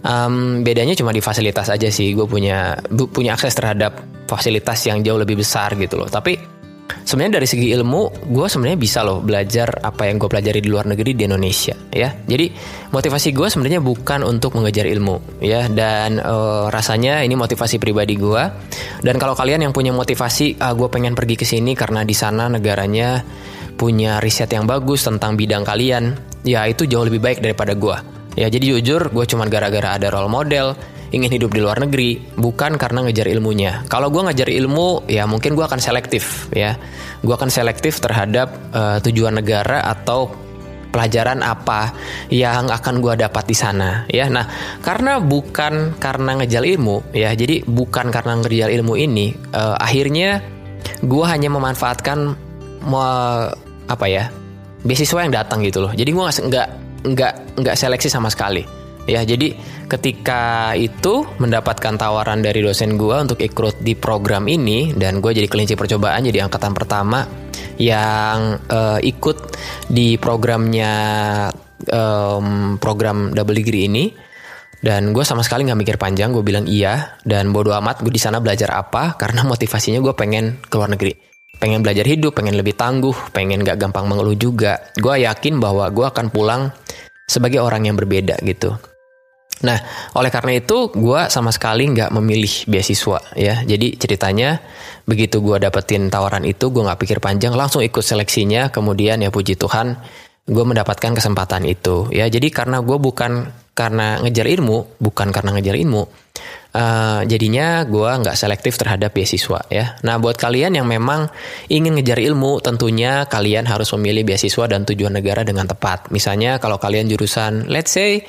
Um, 0.00 0.64
bedanya 0.64 0.96
cuma 0.96 1.12
di 1.12 1.20
fasilitas 1.20 1.68
aja 1.68 1.88
sih. 1.92 2.16
Gue 2.16 2.24
punya 2.24 2.76
punya 3.12 3.36
akses 3.36 3.52
terhadap 3.52 4.00
fasilitas 4.28 4.80
yang 4.88 5.04
jauh 5.04 5.20
lebih 5.20 5.40
besar 5.40 5.76
gitu 5.76 6.00
loh. 6.00 6.08
Tapi 6.08 6.59
sebenarnya 7.10 7.42
dari 7.42 7.48
segi 7.50 7.74
ilmu 7.74 8.30
gue 8.30 8.46
sebenarnya 8.46 8.78
bisa 8.78 9.02
loh 9.02 9.18
belajar 9.18 9.82
apa 9.82 10.06
yang 10.06 10.22
gue 10.22 10.30
pelajari 10.30 10.62
di 10.62 10.70
luar 10.70 10.86
negeri 10.86 11.18
di 11.18 11.26
Indonesia 11.26 11.74
ya. 11.90 12.14
Jadi 12.14 12.54
motivasi 12.94 13.34
gue 13.34 13.50
sebenarnya 13.50 13.82
bukan 13.82 14.22
untuk 14.22 14.54
mengejar 14.54 14.86
ilmu 14.86 15.42
ya. 15.42 15.66
Dan 15.66 16.22
uh, 16.22 16.70
rasanya 16.70 17.26
ini 17.26 17.34
motivasi 17.34 17.82
pribadi 17.82 18.14
gue 18.14 18.42
dan 19.02 19.18
kalau 19.18 19.34
kalian 19.34 19.66
yang 19.66 19.74
punya 19.74 19.90
motivasi 19.90 20.62
ah, 20.62 20.70
gue 20.70 20.86
pengen 20.86 21.18
pergi 21.18 21.34
ke 21.34 21.42
sini 21.42 21.74
karena 21.74 22.06
di 22.06 22.14
sana 22.14 22.46
negaranya 22.46 23.18
punya 23.74 24.22
riset 24.22 24.54
yang 24.54 24.70
bagus 24.70 25.02
tentang 25.02 25.34
bidang 25.34 25.66
kalian 25.66 26.14
ya 26.46 26.68
itu 26.68 26.86
jauh 26.86 27.02
lebih 27.08 27.18
baik 27.18 27.38
daripada 27.40 27.72
gue 27.72 27.96
ya 28.36 28.46
jadi 28.52 28.76
jujur 28.76 29.10
gue 29.10 29.24
cuma 29.24 29.48
gara-gara 29.48 29.96
ada 29.96 30.12
role 30.12 30.28
model 30.30 30.76
ingin 31.10 31.30
hidup 31.30 31.50
di 31.50 31.60
luar 31.62 31.82
negeri 31.82 32.18
bukan 32.38 32.78
karena 32.78 33.06
ngejar 33.06 33.26
ilmunya. 33.30 33.82
Kalau 33.90 34.10
gue 34.10 34.22
ngejar 34.22 34.48
ilmu, 34.50 35.10
ya 35.10 35.26
mungkin 35.26 35.58
gue 35.58 35.64
akan 35.66 35.82
selektif 35.82 36.48
ya. 36.54 36.78
Gue 37.20 37.34
akan 37.34 37.50
selektif 37.50 37.98
terhadap 37.98 38.54
uh, 38.72 38.98
tujuan 39.02 39.38
negara 39.38 39.82
atau 39.86 40.30
pelajaran 40.90 41.40
apa 41.46 41.94
yang 42.28 42.66
akan 42.66 42.98
gue 42.98 43.14
dapat 43.14 43.46
di 43.46 43.54
sana 43.54 44.04
ya 44.10 44.26
nah 44.26 44.42
karena 44.82 45.22
bukan 45.22 45.94
karena 46.02 46.42
ngejar 46.42 46.66
ilmu 46.66 47.14
ya 47.14 47.30
jadi 47.32 47.62
bukan 47.62 48.10
karena 48.10 48.42
ngejar 48.42 48.74
ilmu 48.74 48.98
ini 48.98 49.30
uh, 49.54 49.78
akhirnya 49.78 50.42
gue 51.06 51.24
hanya 51.24 51.48
memanfaatkan 51.48 52.34
mau 52.84 53.46
apa 53.86 54.06
ya 54.10 54.28
beasiswa 54.82 55.22
yang 55.22 55.34
datang 55.34 55.62
gitu 55.62 55.86
loh 55.86 55.92
jadi 55.94 56.10
gue 56.10 56.24
nggak 56.50 56.68
nggak 57.06 57.32
nggak 57.62 57.76
seleksi 57.78 58.10
sama 58.10 58.28
sekali 58.28 58.66
ya 59.08 59.24
jadi 59.24 59.56
ketika 59.90 60.70
itu 60.78 61.26
mendapatkan 61.42 61.98
tawaran 61.98 62.38
dari 62.38 62.62
dosen 62.62 62.94
gue 62.94 63.16
untuk 63.18 63.42
ikut 63.42 63.82
di 63.82 63.98
program 63.98 64.46
ini 64.46 64.94
dan 64.94 65.18
gue 65.18 65.34
jadi 65.34 65.50
kelinci 65.50 65.74
percobaan 65.74 66.22
jadi 66.22 66.46
angkatan 66.46 66.70
pertama 66.70 67.26
yang 67.74 68.62
uh, 68.70 69.02
ikut 69.02 69.58
di 69.90 70.14
programnya 70.14 70.94
um, 71.90 72.78
program 72.78 73.34
double 73.34 73.58
degree 73.58 73.90
ini. 73.90 74.06
Dan 74.80 75.12
gue 75.12 75.20
sama 75.28 75.44
sekali 75.44 75.68
nggak 75.68 75.76
mikir 75.76 75.96
panjang 76.00 76.32
gue 76.32 76.40
bilang 76.40 76.64
iya 76.64 77.20
dan 77.20 77.52
bodo 77.52 77.76
amat 77.76 78.00
gue 78.00 78.08
di 78.08 78.22
sana 78.22 78.40
belajar 78.40 78.72
apa 78.72 79.12
karena 79.12 79.44
motivasinya 79.44 80.00
gue 80.00 80.14
pengen 80.16 80.56
ke 80.62 80.72
luar 80.78 80.96
negeri. 80.96 81.12
Pengen 81.60 81.84
belajar 81.84 82.08
hidup 82.08 82.32
pengen 82.32 82.56
lebih 82.56 82.72
tangguh 82.72 83.12
pengen 83.36 83.60
gak 83.60 83.76
gampang 83.76 84.08
mengeluh 84.08 84.32
juga. 84.32 84.80
Gue 84.96 85.20
yakin 85.20 85.60
bahwa 85.60 85.84
gue 85.92 86.08
akan 86.08 86.32
pulang 86.32 86.72
sebagai 87.28 87.60
orang 87.60 87.92
yang 87.92 88.00
berbeda 88.00 88.40
gitu 88.40 88.72
Nah, 89.60 89.78
oleh 90.16 90.30
karena 90.32 90.56
itu 90.56 90.88
gue 90.88 91.20
sama 91.28 91.52
sekali 91.52 91.84
nggak 91.92 92.10
memilih 92.16 92.64
beasiswa 92.64 93.20
ya. 93.36 93.60
Jadi 93.60 94.00
ceritanya 94.00 94.56
begitu 95.04 95.44
gue 95.44 95.60
dapetin 95.60 96.08
tawaran 96.08 96.48
itu, 96.48 96.72
gue 96.72 96.80
nggak 96.80 97.00
pikir 97.00 97.18
panjang, 97.20 97.52
langsung 97.52 97.84
ikut 97.84 98.00
seleksinya. 98.00 98.72
Kemudian 98.72 99.20
ya 99.20 99.28
puji 99.28 99.60
Tuhan, 99.60 100.00
gue 100.48 100.64
mendapatkan 100.64 101.12
kesempatan 101.12 101.68
itu 101.68 102.08
ya. 102.08 102.24
Jadi 102.32 102.48
karena 102.48 102.80
gue 102.80 102.96
bukan 102.96 103.52
karena 103.76 104.20
ngejar 104.20 104.48
ilmu, 104.48 105.00
bukan 105.00 105.28
karena 105.32 105.56
ngejar 105.56 105.76
ilmu, 105.76 106.02
uh, 106.74 107.20
jadinya 107.24 107.84
gue 107.88 108.10
nggak 108.10 108.36
selektif 108.36 108.76
terhadap 108.76 109.12
beasiswa 109.12 109.60
ya. 109.72 109.96
Nah, 110.04 110.20
buat 110.20 110.36
kalian 110.36 110.76
yang 110.76 110.84
memang 110.84 111.28
ingin 111.68 111.96
ngejar 111.96 112.20
ilmu, 112.20 112.60
tentunya 112.60 113.24
kalian 113.28 113.64
harus 113.64 113.88
memilih 113.96 114.24
beasiswa 114.24 114.64
dan 114.68 114.84
tujuan 114.84 115.16
negara 115.16 115.44
dengan 115.44 115.64
tepat. 115.64 116.12
Misalnya 116.12 116.60
kalau 116.60 116.76
kalian 116.76 117.08
jurusan, 117.08 117.68
let's 117.72 117.92
say 117.96 118.24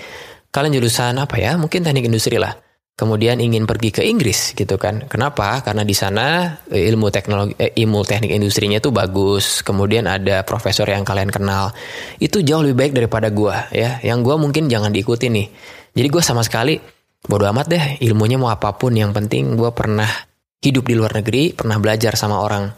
kalian 0.51 0.77
jurusan 0.77 1.17
apa 1.17 1.39
ya? 1.39 1.55
Mungkin 1.55 1.81
teknik 1.81 2.05
industri 2.11 2.37
lah. 2.37 2.53
Kemudian 2.91 3.41
ingin 3.41 3.65
pergi 3.65 3.89
ke 3.89 4.05
Inggris 4.05 4.53
gitu 4.53 4.77
kan. 4.77 5.09
Kenapa? 5.09 5.63
Karena 5.65 5.81
di 5.81 5.95
sana 5.95 6.53
eh, 6.69 6.85
ilmu 6.85 7.09
teknologi 7.09 7.57
eh, 7.57 7.73
ilmu 7.81 8.05
teknik 8.05 8.29
industrinya 8.29 8.77
itu 8.77 8.93
bagus. 8.93 9.65
Kemudian 9.65 10.05
ada 10.05 10.45
profesor 10.45 10.85
yang 10.85 11.01
kalian 11.01 11.33
kenal. 11.33 11.73
Itu 12.21 12.45
jauh 12.45 12.61
lebih 12.61 12.77
baik 12.77 12.93
daripada 12.93 13.33
gua 13.33 13.71
ya. 13.73 13.97
Yang 14.05 14.19
gua 14.21 14.35
mungkin 14.37 14.69
jangan 14.69 14.93
diikuti 14.93 15.33
nih. 15.33 15.49
Jadi 15.97 16.07
gua 16.13 16.21
sama 16.21 16.45
sekali 16.45 16.77
bodo 17.21 17.45
amat 17.49 17.65
deh 17.69 17.85
ilmunya 18.01 18.37
mau 18.37 18.49
apa 18.53 18.73
pun 18.77 18.93
yang 18.93 19.13
penting 19.13 19.57
gua 19.57 19.73
pernah 19.73 20.09
hidup 20.61 20.85
di 20.85 20.93
luar 20.93 21.17
negeri, 21.17 21.57
pernah 21.57 21.81
belajar 21.81 22.13
sama 22.13 22.37
orang 22.37 22.69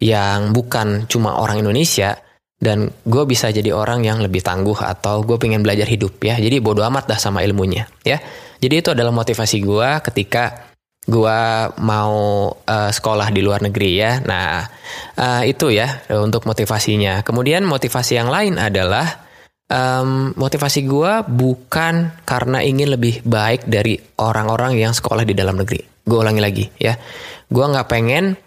yang 0.00 0.56
bukan 0.56 1.04
cuma 1.04 1.36
orang 1.36 1.60
Indonesia, 1.60 2.16
dan 2.56 2.88
gue 3.04 3.24
bisa 3.28 3.52
jadi 3.52 3.68
orang 3.76 4.00
yang 4.08 4.24
lebih 4.24 4.40
tangguh 4.40 4.76
atau 4.80 5.20
gue 5.20 5.36
pengen 5.36 5.60
belajar 5.60 5.84
hidup 5.84 6.16
ya. 6.24 6.40
Jadi 6.40 6.56
bodo 6.64 6.80
amat 6.88 7.04
dah 7.12 7.20
sama 7.20 7.44
ilmunya 7.44 7.84
ya. 8.00 8.16
Jadi 8.56 8.74
itu 8.80 8.88
adalah 8.96 9.12
motivasi 9.12 9.60
gue 9.60 9.88
ketika 10.08 10.72
gue 11.06 11.40
mau 11.84 12.48
uh, 12.50 12.90
sekolah 12.90 13.28
di 13.28 13.40
luar 13.44 13.60
negeri 13.60 13.90
ya. 14.00 14.24
Nah 14.24 14.64
uh, 15.20 15.42
itu 15.44 15.68
ya 15.68 16.08
untuk 16.16 16.48
motivasinya. 16.48 17.20
Kemudian 17.20 17.68
motivasi 17.68 18.16
yang 18.16 18.32
lain 18.32 18.56
adalah 18.56 19.26
um, 19.68 20.32
motivasi 20.32 20.88
gue 20.88 21.12
bukan 21.28 22.24
karena 22.24 22.64
ingin 22.64 22.96
lebih 22.96 23.20
baik 23.20 23.68
dari 23.68 24.00
orang-orang 24.16 24.80
yang 24.80 24.96
sekolah 24.96 25.28
di 25.28 25.36
dalam 25.36 25.60
negeri. 25.60 25.84
Gue 26.08 26.18
ulangi 26.24 26.40
lagi 26.40 26.64
ya. 26.80 26.96
Gue 27.52 27.68
nggak 27.68 27.86
pengen 27.86 28.45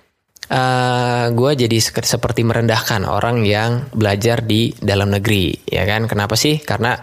uh, 0.49 0.57
eh, 0.57 1.25
gue 1.31 1.51
jadi 1.65 1.77
seperti 1.81 2.41
merendahkan 2.43 3.05
orang 3.05 3.45
yang 3.45 3.87
belajar 3.93 4.41
di 4.43 4.73
dalam 4.77 5.13
negeri 5.13 5.53
ya 5.69 5.85
kan? 5.85 6.09
Kenapa 6.09 6.33
sih? 6.33 6.59
Karena 6.61 6.97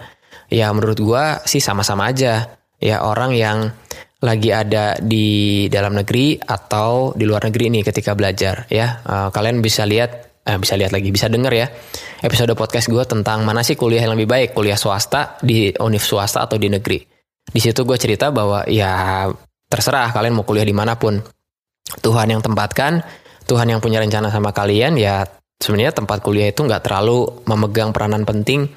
ya 0.51 0.71
menurut 0.75 0.99
gue 0.99 1.25
sih 1.47 1.63
sama-sama 1.63 2.11
aja. 2.11 2.59
Ya 2.77 3.01
orang 3.01 3.33
yang 3.33 3.73
lagi 4.21 4.53
ada 4.53 4.99
di 5.01 5.69
dalam 5.73 5.97
negeri 5.97 6.37
atau 6.37 7.15
di 7.17 7.25
luar 7.25 7.49
negeri 7.49 7.73
nih 7.73 7.83
ketika 7.87 8.13
belajar 8.13 8.69
ya. 8.69 9.01
Uh, 9.07 9.29
kalian 9.33 9.63
bisa 9.63 9.87
lihat 9.89 10.43
uh, 10.45 10.59
bisa 10.59 10.75
lihat 10.77 10.93
lagi 10.93 11.09
bisa 11.09 11.31
denger 11.31 11.53
ya 11.55 11.67
episode 12.23 12.53
podcast 12.57 12.89
gue 12.89 13.05
tentang 13.05 13.45
mana 13.45 13.61
sih 13.61 13.77
kuliah 13.77 14.05
yang 14.05 14.17
lebih 14.17 14.29
baik 14.29 14.49
kuliah 14.57 14.79
swasta 14.79 15.37
di 15.41 15.73
univ 15.79 16.03
swasta 16.03 16.45
atau 16.45 16.57
di 16.57 16.69
negeri. 16.69 16.99
Di 17.47 17.61
situ 17.63 17.87
gue 17.87 17.95
cerita 17.95 18.35
bahwa 18.35 18.67
ya 18.67 19.25
terserah 19.71 20.11
kalian 20.11 20.35
mau 20.35 20.45
kuliah 20.47 20.67
di 20.67 20.75
mana 20.75 20.99
pun 20.99 21.19
Tuhan 21.87 22.27
yang 22.35 22.43
tempatkan 22.43 22.99
Tuhan 23.47 23.71
yang 23.71 23.81
punya 23.81 24.03
rencana 24.03 24.29
sama 24.29 24.51
kalian 24.51 24.99
ya 24.99 25.23
sebenarnya 25.57 25.97
tempat 25.97 26.21
kuliah 26.21 26.53
itu 26.53 26.67
nggak 26.67 26.85
terlalu 26.85 27.25
memegang 27.49 27.95
peranan 27.95 28.29
penting 28.29 28.69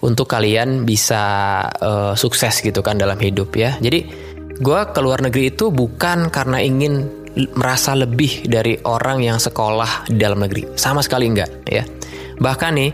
untuk 0.00 0.30
kalian 0.30 0.88
bisa 0.88 1.22
uh, 1.68 2.14
sukses 2.16 2.62
gitu 2.64 2.80
kan 2.80 2.96
dalam 2.96 3.18
hidup 3.20 3.52
ya. 3.52 3.76
Jadi 3.82 4.08
gue 4.56 4.80
ke 4.94 5.00
luar 5.02 5.20
negeri 5.26 5.52
itu 5.52 5.68
bukan 5.68 6.32
karena 6.32 6.62
ingin 6.62 7.22
merasa 7.56 7.96
lebih 7.96 8.44
dari 8.44 8.76
orang 8.84 9.24
yang 9.24 9.40
sekolah 9.40 10.08
di 10.08 10.20
dalam 10.20 10.40
negeri. 10.40 10.76
Sama 10.76 11.00
sekali 11.00 11.28
enggak 11.28 11.50
ya. 11.68 11.84
Bahkan 12.36 12.70
nih, 12.76 12.90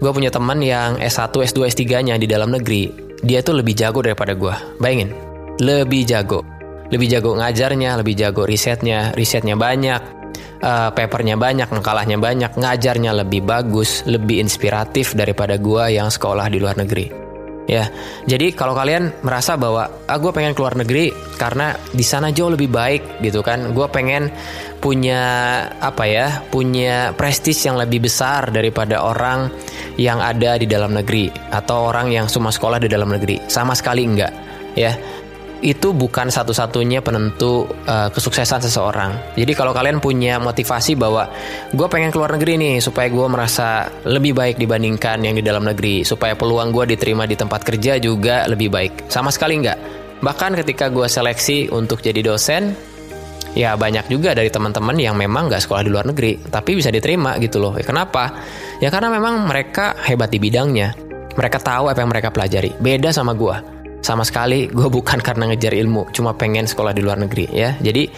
gue 0.00 0.10
punya 0.12 0.28
teman 0.28 0.60
yang 0.60 1.00
S1, 1.00 1.32
S2, 1.32 1.70
S3-nya 1.70 2.20
di 2.20 2.26
dalam 2.28 2.52
negeri. 2.52 2.90
Dia 3.20 3.44
tuh 3.44 3.60
lebih 3.60 3.76
jago 3.76 4.04
daripada 4.04 4.36
gue. 4.36 4.54
Bayangin, 4.80 5.12
lebih 5.60 6.04
jago. 6.08 6.44
Lebih 6.90 7.06
jago 7.06 7.38
ngajarnya, 7.38 8.02
lebih 8.02 8.18
jago 8.18 8.42
risetnya, 8.42 9.14
risetnya 9.14 9.54
banyak, 9.54 10.19
uh, 10.62 10.90
papernya 10.92 11.36
banyak, 11.36 11.68
ngekalahnya 11.68 12.16
banyak, 12.20 12.52
ngajarnya 12.56 13.12
lebih 13.24 13.44
bagus, 13.44 14.04
lebih 14.04 14.40
inspiratif 14.40 15.12
daripada 15.16 15.56
gua 15.56 15.88
yang 15.88 16.08
sekolah 16.08 16.46
di 16.48 16.58
luar 16.60 16.76
negeri. 16.78 17.30
Ya, 17.70 17.86
jadi 18.26 18.50
kalau 18.50 18.74
kalian 18.74 19.22
merasa 19.22 19.54
bahwa 19.54 19.86
ah, 20.10 20.18
gue 20.18 20.32
pengen 20.34 20.58
keluar 20.58 20.74
negeri 20.74 21.14
karena 21.38 21.78
di 21.94 22.02
sana 22.02 22.34
jauh 22.34 22.50
lebih 22.50 22.66
baik 22.66 23.22
gitu 23.22 23.46
kan, 23.46 23.70
gue 23.70 23.86
pengen 23.94 24.26
punya 24.82 25.22
apa 25.78 26.02
ya, 26.02 26.42
punya 26.50 27.14
prestis 27.14 27.62
yang 27.62 27.78
lebih 27.78 28.10
besar 28.10 28.50
daripada 28.50 29.06
orang 29.06 29.54
yang 30.02 30.18
ada 30.18 30.58
di 30.58 30.66
dalam 30.66 30.98
negeri 30.98 31.30
atau 31.30 31.94
orang 31.94 32.10
yang 32.10 32.26
cuma 32.26 32.50
sekolah 32.50 32.82
di 32.82 32.90
dalam 32.90 33.06
negeri, 33.06 33.38
sama 33.46 33.78
sekali 33.78 34.02
enggak 34.02 34.50
ya 34.78 34.94
itu 35.60 35.92
bukan 35.92 36.32
satu-satunya 36.32 37.04
penentu 37.04 37.68
uh, 37.84 38.08
kesuksesan 38.08 38.64
seseorang. 38.64 39.36
Jadi 39.36 39.52
kalau 39.52 39.76
kalian 39.76 40.00
punya 40.00 40.40
motivasi 40.40 40.96
bahwa 40.96 41.28
gue 41.72 41.86
pengen 41.88 42.08
keluar 42.08 42.32
negeri 42.32 42.56
nih 42.56 42.76
supaya 42.80 43.12
gue 43.12 43.26
merasa 43.28 43.88
lebih 44.08 44.32
baik 44.32 44.56
dibandingkan 44.56 45.20
yang 45.20 45.36
di 45.36 45.44
dalam 45.44 45.64
negeri, 45.64 46.02
supaya 46.02 46.32
peluang 46.32 46.72
gue 46.72 46.96
diterima 46.96 47.28
di 47.28 47.36
tempat 47.36 47.60
kerja 47.60 48.00
juga 48.00 48.48
lebih 48.48 48.72
baik. 48.72 49.12
Sama 49.12 49.28
sekali 49.28 49.60
nggak. 49.60 49.78
Bahkan 50.24 50.50
ketika 50.64 50.88
gue 50.88 51.08
seleksi 51.08 51.68
untuk 51.72 52.00
jadi 52.00 52.20
dosen, 52.24 52.72
ya 53.52 53.76
banyak 53.76 54.08
juga 54.08 54.32
dari 54.32 54.48
teman-teman 54.48 54.96
yang 54.96 55.16
memang 55.16 55.52
nggak 55.52 55.60
sekolah 55.64 55.84
di 55.84 55.90
luar 55.92 56.08
negeri, 56.08 56.40
tapi 56.48 56.76
bisa 56.76 56.88
diterima 56.88 57.36
gitu 57.40 57.60
loh. 57.60 57.76
Ya, 57.76 57.84
kenapa? 57.84 58.32
Ya 58.80 58.88
karena 58.88 59.12
memang 59.12 59.44
mereka 59.44 59.96
hebat 60.08 60.32
di 60.32 60.40
bidangnya. 60.40 60.96
Mereka 61.30 61.62
tahu 61.62 61.88
apa 61.88 62.00
yang 62.00 62.10
mereka 62.10 62.28
pelajari. 62.34 62.74
Beda 62.80 63.14
sama 63.14 63.32
gue 63.38 63.79
sama 64.10 64.26
sekali 64.26 64.66
gue 64.66 64.88
bukan 64.98 65.22
karena 65.22 65.46
ngejar 65.54 65.70
ilmu 65.70 66.10
cuma 66.10 66.34
pengen 66.34 66.66
sekolah 66.66 66.90
di 66.90 67.02
luar 67.06 67.22
negeri 67.22 67.46
ya. 67.54 67.78
Jadi 67.78 68.10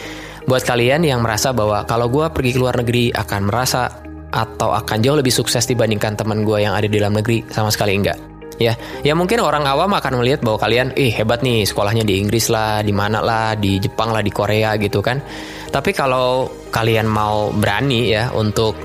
buat 0.48 0.64
kalian 0.64 1.04
yang 1.04 1.20
merasa 1.20 1.52
bahwa 1.52 1.84
kalau 1.84 2.08
gue 2.08 2.24
pergi 2.32 2.50
ke 2.56 2.58
luar 2.58 2.80
negeri 2.80 3.12
akan 3.12 3.40
merasa 3.46 3.92
atau 4.32 4.72
akan 4.72 5.04
jauh 5.04 5.20
lebih 5.20 5.30
sukses 5.30 5.68
dibandingkan 5.68 6.16
teman 6.16 6.40
gue 6.42 6.64
yang 6.64 6.72
ada 6.72 6.88
di 6.88 6.96
dalam 6.96 7.12
negeri 7.12 7.44
sama 7.52 7.68
sekali 7.68 8.00
enggak 8.00 8.32
ya. 8.62 8.74
Ya 9.02 9.12
mungkin 9.18 9.42
orang 9.42 9.66
awam 9.66 9.92
akan 9.92 10.22
melihat 10.22 10.40
bahwa 10.46 10.58
kalian 10.62 10.94
ih 10.94 11.10
hebat 11.10 11.42
nih 11.42 11.66
sekolahnya 11.66 12.06
di 12.06 12.22
Inggris 12.22 12.46
lah 12.48 12.80
di 12.80 12.94
mana 12.94 13.18
lah 13.18 13.58
di 13.58 13.82
Jepang 13.82 14.14
lah 14.14 14.22
di 14.22 14.32
Korea 14.32 14.78
gitu 14.78 15.02
kan. 15.02 15.18
Tapi 15.72 15.90
kalau 15.90 16.46
kalian 16.70 17.08
mau 17.08 17.50
berani 17.50 18.12
ya 18.12 18.30
untuk 18.32 18.76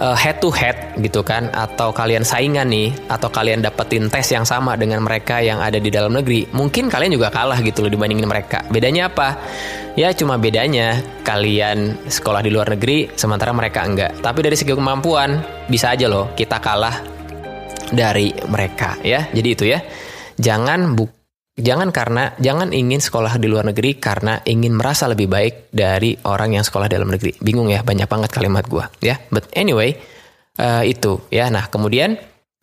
uh, 0.00 0.16
head 0.16 0.38
to 0.42 0.50
head 0.50 0.96
gitu 0.98 1.20
kan 1.22 1.50
atau 1.52 1.90
kalian 1.94 2.26
saingan 2.26 2.70
nih 2.70 2.94
atau 3.10 3.28
kalian 3.30 3.62
dapetin 3.62 4.10
tes 4.10 4.26
yang 4.30 4.46
sama 4.46 4.74
dengan 4.74 5.02
mereka 5.04 5.38
yang 5.38 5.60
ada 5.62 5.78
di 5.78 5.90
dalam 5.90 6.14
negeri 6.14 6.48
mungkin 6.54 6.90
kalian 6.90 7.14
juga 7.14 7.30
kalah 7.30 7.58
gitu 7.62 7.84
loh 7.84 7.90
dibandingin 7.92 8.26
mereka. 8.26 8.64
Bedanya 8.70 9.10
apa? 9.10 9.38
Ya 9.94 10.10
cuma 10.10 10.34
bedanya 10.34 10.98
kalian 11.22 11.94
sekolah 12.10 12.42
di 12.42 12.50
luar 12.50 12.74
negeri 12.74 13.14
sementara 13.14 13.54
mereka 13.54 13.86
enggak. 13.86 14.18
Tapi 14.18 14.38
dari 14.42 14.56
segi 14.58 14.74
kemampuan 14.74 15.38
bisa 15.70 15.94
aja 15.94 16.10
loh 16.10 16.34
kita 16.34 16.58
kalah 16.58 16.98
dari 17.94 18.34
mereka 18.50 18.98
ya. 19.06 19.30
Jadi 19.30 19.48
itu 19.50 19.64
ya. 19.70 19.78
Jangan 20.34 20.98
buk 20.98 21.23
Jangan 21.54 21.94
karena 21.94 22.34
jangan 22.42 22.74
ingin 22.74 22.98
sekolah 22.98 23.38
di 23.38 23.46
luar 23.46 23.70
negeri 23.70 23.94
karena 24.02 24.42
ingin 24.42 24.74
merasa 24.74 25.06
lebih 25.06 25.30
baik 25.30 25.70
dari 25.70 26.18
orang 26.26 26.58
yang 26.58 26.66
sekolah 26.66 26.90
dalam 26.90 27.06
negeri. 27.06 27.38
Bingung 27.38 27.70
ya, 27.70 27.86
banyak 27.86 28.10
banget 28.10 28.30
kalimat 28.34 28.66
gue 28.66 28.82
ya. 28.98 29.22
But 29.30 29.54
anyway, 29.54 29.94
uh, 30.58 30.82
itu 30.82 31.22
ya. 31.30 31.46
Nah, 31.54 31.70
kemudian 31.70 32.18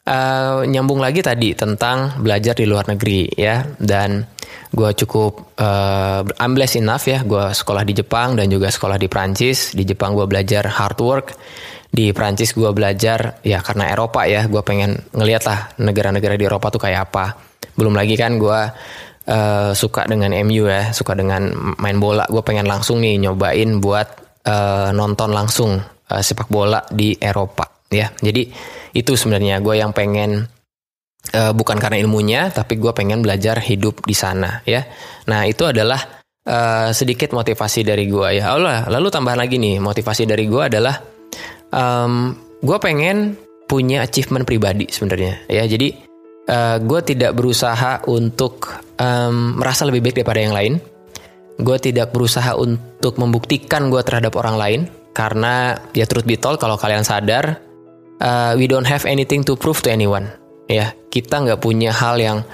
uh, 0.07 0.67
nyambung 0.67 0.99
lagi 0.99 1.21
tadi 1.21 1.53
tentang 1.53 2.21
belajar 2.21 2.57
di 2.57 2.65
luar 2.65 2.89
negeri 2.89 3.31
ya 3.31 3.63
dan 3.77 4.25
gue 4.71 4.89
cukup 5.03 5.55
uh, 5.59 6.23
I'm 6.39 6.55
blessed 6.55 6.81
enough 6.81 7.05
ya 7.05 7.21
gue 7.23 7.51
sekolah 7.51 7.83
di 7.83 7.93
Jepang 7.95 8.39
dan 8.39 8.47
juga 8.47 8.71
sekolah 8.71 8.95
di 8.95 9.11
Prancis 9.11 9.75
di 9.75 9.83
Jepang 9.83 10.15
gue 10.15 10.25
belajar 10.25 10.67
hard 10.67 10.99
work 11.03 11.27
di 11.91 12.15
Prancis 12.15 12.55
gue 12.55 12.71
belajar 12.71 13.43
ya 13.43 13.59
karena 13.59 13.91
Eropa 13.91 14.23
ya 14.23 14.47
gue 14.47 14.61
pengen 14.63 14.95
ngeliat 15.11 15.43
lah 15.43 15.59
negara-negara 15.75 16.39
di 16.39 16.47
Eropa 16.47 16.71
tuh 16.71 16.81
kayak 16.87 17.11
apa 17.11 17.50
belum 17.77 17.93
lagi 17.95 18.17
kan 18.17 18.37
gue 18.37 18.59
uh, 19.27 19.71
suka 19.73 20.07
dengan 20.09 20.33
MU 20.45 20.67
ya, 20.67 20.91
suka 20.91 21.13
dengan 21.13 21.51
main 21.77 21.97
bola. 22.01 22.25
Gue 22.27 22.41
pengen 22.41 22.65
langsung 22.65 23.01
nih 23.01 23.21
nyobain 23.21 23.79
buat 23.79 24.07
uh, 24.47 24.89
nonton 24.95 25.29
langsung 25.31 25.77
uh, 25.81 26.21
sepak 26.21 26.49
bola 26.49 26.81
di 26.89 27.15
Eropa 27.17 27.67
ya. 27.91 28.09
Jadi 28.19 28.49
itu 28.97 29.11
sebenarnya 29.15 29.63
gue 29.63 29.79
yang 29.79 29.95
pengen 29.95 30.47
uh, 31.35 31.51
bukan 31.53 31.77
karena 31.77 32.01
ilmunya, 32.01 32.51
tapi 32.51 32.77
gue 32.81 32.91
pengen 32.91 33.21
belajar 33.21 33.61
hidup 33.61 34.03
di 34.03 34.15
sana 34.15 34.63
ya. 34.65 34.83
Nah 35.29 35.45
itu 35.47 35.63
adalah 35.67 36.21
uh, 36.47 36.89
sedikit 36.91 37.31
motivasi 37.31 37.85
dari 37.85 38.09
gue 38.09 38.41
ya. 38.41 38.55
Allah, 38.55 38.87
lalu 38.89 39.07
tambahan 39.13 39.39
lagi 39.39 39.61
nih 39.61 39.77
motivasi 39.79 40.27
dari 40.27 40.45
gue 40.49 40.63
adalah 40.63 40.95
um, 41.71 42.35
gue 42.61 42.77
pengen 42.81 43.37
punya 43.65 44.03
achievement 44.03 44.43
pribadi 44.43 44.91
sebenarnya 44.91 45.47
ya. 45.47 45.63
Jadi 45.63 46.10
uh, 46.47 46.53
eh, 46.53 46.77
gue 46.81 47.01
tidak 47.05 47.35
berusaha 47.37 48.01
untuk 48.09 48.69
um, 48.97 49.59
merasa 49.59 49.85
lebih 49.85 50.01
baik 50.01 50.23
daripada 50.23 50.41
yang 50.41 50.55
lain. 50.55 50.73
Gue 51.61 51.77
tidak 51.77 52.09
berusaha 52.15 52.57
untuk 52.57 53.21
membuktikan 53.21 53.93
gue 53.93 54.01
terhadap 54.01 54.33
orang 54.39 54.55
lain 54.57 54.79
karena 55.11 55.77
ya 55.91 56.07
truth 56.07 56.25
be 56.25 56.39
told 56.39 56.57
kalau 56.57 56.79
kalian 56.79 57.03
sadar 57.03 57.59
uh, 58.23 58.55
we 58.55 58.65
don't 58.65 58.87
have 58.87 59.03
anything 59.05 59.45
to 59.45 59.53
prove 59.53 59.83
to 59.83 59.91
anyone. 59.91 60.25
Ya 60.71 60.95
kita 61.11 61.43
nggak 61.43 61.59
punya 61.59 61.91
hal 61.91 62.17
yang 62.17 62.47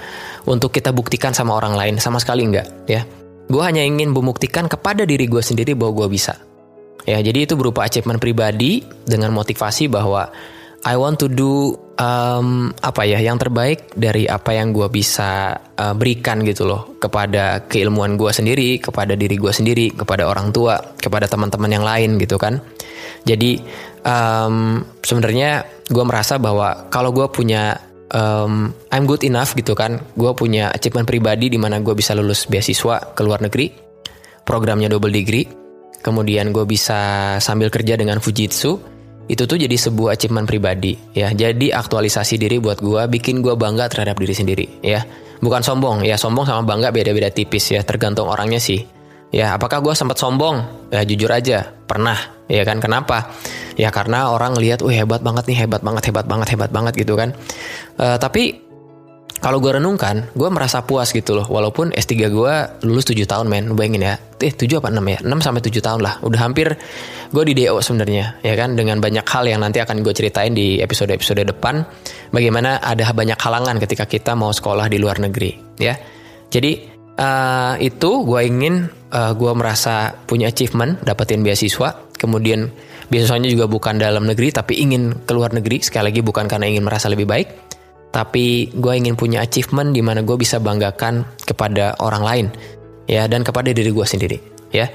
untuk 0.50 0.74
kita 0.74 0.90
buktikan 0.90 1.38
sama 1.38 1.54
orang 1.54 1.78
lain 1.78 1.96
sama 2.02 2.18
sekali 2.20 2.50
nggak 2.50 2.90
ya. 2.90 3.06
Gue 3.48 3.64
hanya 3.64 3.80
ingin 3.80 4.12
membuktikan 4.12 4.68
kepada 4.68 5.08
diri 5.08 5.24
gue 5.24 5.40
sendiri 5.40 5.72
bahwa 5.78 6.04
gue 6.04 6.18
bisa. 6.20 6.36
Ya 7.08 7.24
jadi 7.24 7.48
itu 7.48 7.56
berupa 7.56 7.88
achievement 7.88 8.20
pribadi 8.20 8.84
dengan 9.08 9.32
motivasi 9.32 9.88
bahwa 9.88 10.28
I 10.88 10.96
want 10.96 11.20
to 11.20 11.28
do 11.28 11.76
um, 12.00 12.72
apa 12.80 13.04
ya 13.04 13.20
yang 13.20 13.36
terbaik 13.36 13.92
dari 13.92 14.24
apa 14.24 14.56
yang 14.56 14.72
gue 14.72 14.88
bisa 14.88 15.52
uh, 15.52 15.92
berikan 15.92 16.48
gitu 16.48 16.64
loh 16.64 16.96
kepada 16.96 17.68
keilmuan 17.68 18.16
gue 18.16 18.32
sendiri 18.32 18.80
kepada 18.80 19.20
diri 19.20 19.36
gue 19.36 19.52
sendiri 19.52 19.92
kepada 19.92 20.24
orang 20.32 20.56
tua 20.56 20.80
kepada 20.96 21.28
teman-teman 21.28 21.68
yang 21.76 21.84
lain 21.84 22.16
gitu 22.16 22.40
kan. 22.40 22.64
Jadi 23.28 23.60
um, 24.08 24.80
sebenarnya 25.04 25.68
gue 25.92 26.04
merasa 26.08 26.40
bahwa 26.40 26.88
kalau 26.88 27.12
gue 27.12 27.28
punya 27.36 27.76
um, 28.16 28.72
I'm 28.88 29.04
good 29.04 29.28
enough 29.28 29.60
gitu 29.60 29.76
kan 29.76 30.00
gue 30.16 30.32
punya 30.40 30.72
achievement 30.72 31.04
pribadi 31.04 31.52
di 31.52 31.60
mana 31.60 31.84
gue 31.84 31.92
bisa 31.92 32.16
lulus 32.16 32.48
beasiswa 32.48 33.12
ke 33.12 33.22
luar 33.28 33.44
negeri 33.44 33.76
programnya 34.48 34.88
double 34.88 35.12
degree 35.12 35.44
kemudian 36.00 36.56
gue 36.56 36.64
bisa 36.64 37.36
sambil 37.44 37.68
kerja 37.68 38.00
dengan 38.00 38.24
Fujitsu 38.24 38.97
itu 39.28 39.44
tuh 39.44 39.60
jadi 39.60 39.76
sebuah 39.76 40.16
achievement 40.16 40.48
pribadi 40.48 40.96
ya. 41.12 41.32
Jadi 41.36 41.76
aktualisasi 41.76 42.40
diri 42.40 42.64
buat 42.64 42.80
gue 42.80 43.12
bikin 43.12 43.44
gue 43.44 43.60
bangga 43.60 43.92
terhadap 43.92 44.16
diri 44.20 44.34
sendiri 44.36 44.66
ya. 44.80 45.04
Bukan 45.44 45.62
sombong 45.62 46.08
ya. 46.08 46.16
Sombong 46.16 46.48
sama 46.48 46.64
bangga 46.64 46.96
beda-beda 46.96 47.28
tipis 47.28 47.76
ya. 47.76 47.84
Tergantung 47.84 48.32
orangnya 48.32 48.58
sih 48.58 48.80
ya. 49.36 49.60
Apakah 49.60 49.84
gue 49.84 49.94
sempat 49.94 50.16
sombong? 50.16 50.90
Ya 50.96 51.04
jujur 51.04 51.28
aja. 51.28 51.68
Pernah 51.86 52.48
ya 52.48 52.64
kan? 52.64 52.80
Kenapa? 52.80 53.36
Ya 53.76 53.92
karena 53.92 54.32
orang 54.32 54.56
lihat 54.56 54.80
wah 54.80 54.96
hebat 54.96 55.20
banget 55.20 55.52
nih 55.52 55.68
hebat 55.68 55.84
banget 55.84 56.08
hebat 56.08 56.26
banget 56.26 56.48
hebat 56.56 56.72
banget 56.72 56.94
gitu 56.96 57.14
kan. 57.20 57.36
Uh, 58.00 58.16
tapi 58.16 58.67
kalau 59.38 59.62
gue 59.62 59.70
renungkan, 59.70 60.34
gue 60.34 60.50
merasa 60.50 60.82
puas 60.82 61.14
gitu 61.14 61.38
loh. 61.38 61.46
Walaupun 61.46 61.94
S3 61.94 62.14
gue 62.34 62.54
lulus 62.90 63.06
7 63.06 63.22
tahun 63.30 63.46
men, 63.46 63.70
bayangin 63.78 64.02
ya. 64.02 64.16
Eh 64.42 64.50
7 64.50 64.82
apa 64.82 64.90
6 64.90 64.98
ya? 64.98 65.20
6 65.22 65.46
sampai 65.46 65.62
7 65.62 65.78
tahun 65.78 66.00
lah. 66.02 66.14
Udah 66.26 66.40
hampir 66.42 66.74
gue 67.30 67.44
di 67.46 67.54
DO 67.54 67.78
sebenarnya, 67.78 68.42
ya 68.42 68.54
kan? 68.58 68.74
Dengan 68.74 68.98
banyak 68.98 69.26
hal 69.30 69.46
yang 69.46 69.62
nanti 69.62 69.78
akan 69.78 70.02
gue 70.02 70.14
ceritain 70.18 70.58
di 70.58 70.82
episode-episode 70.82 71.46
depan. 71.54 71.86
Bagaimana 72.34 72.82
ada 72.82 73.14
banyak 73.14 73.38
halangan 73.38 73.78
ketika 73.78 74.10
kita 74.10 74.34
mau 74.34 74.50
sekolah 74.50 74.90
di 74.90 74.98
luar 74.98 75.22
negeri, 75.22 75.54
ya. 75.78 75.94
Jadi 76.50 76.72
uh, 77.22 77.78
itu 77.78 78.10
gue 78.26 78.42
ingin 78.42 78.90
uh, 79.14 79.18
eh, 79.22 79.34
gue 79.38 79.52
merasa 79.54 80.18
punya 80.26 80.50
achievement, 80.50 80.98
dapetin 81.06 81.46
beasiswa. 81.46 82.10
Kemudian 82.18 82.74
beasiswanya 83.14 83.54
juga 83.54 83.70
bukan 83.70 84.02
dalam 84.02 84.26
negeri, 84.26 84.50
tapi 84.50 84.82
ingin 84.82 85.30
keluar 85.30 85.54
negeri. 85.54 85.86
Sekali 85.86 86.10
lagi 86.10 86.26
bukan 86.26 86.50
karena 86.50 86.66
ingin 86.66 86.82
merasa 86.82 87.06
lebih 87.06 87.30
baik 87.30 87.67
tapi 88.12 88.72
gue 88.72 88.94
ingin 88.96 89.14
punya 89.20 89.44
achievement 89.44 89.92
di 89.92 90.02
mana 90.02 90.24
gue 90.24 90.38
bisa 90.40 90.58
banggakan 90.58 91.28
kepada 91.44 92.00
orang 92.00 92.24
lain 92.24 92.46
ya 93.06 93.28
dan 93.28 93.44
kepada 93.44 93.72
diri 93.72 93.92
gue 93.92 94.06
sendiri 94.08 94.38
ya. 94.72 94.88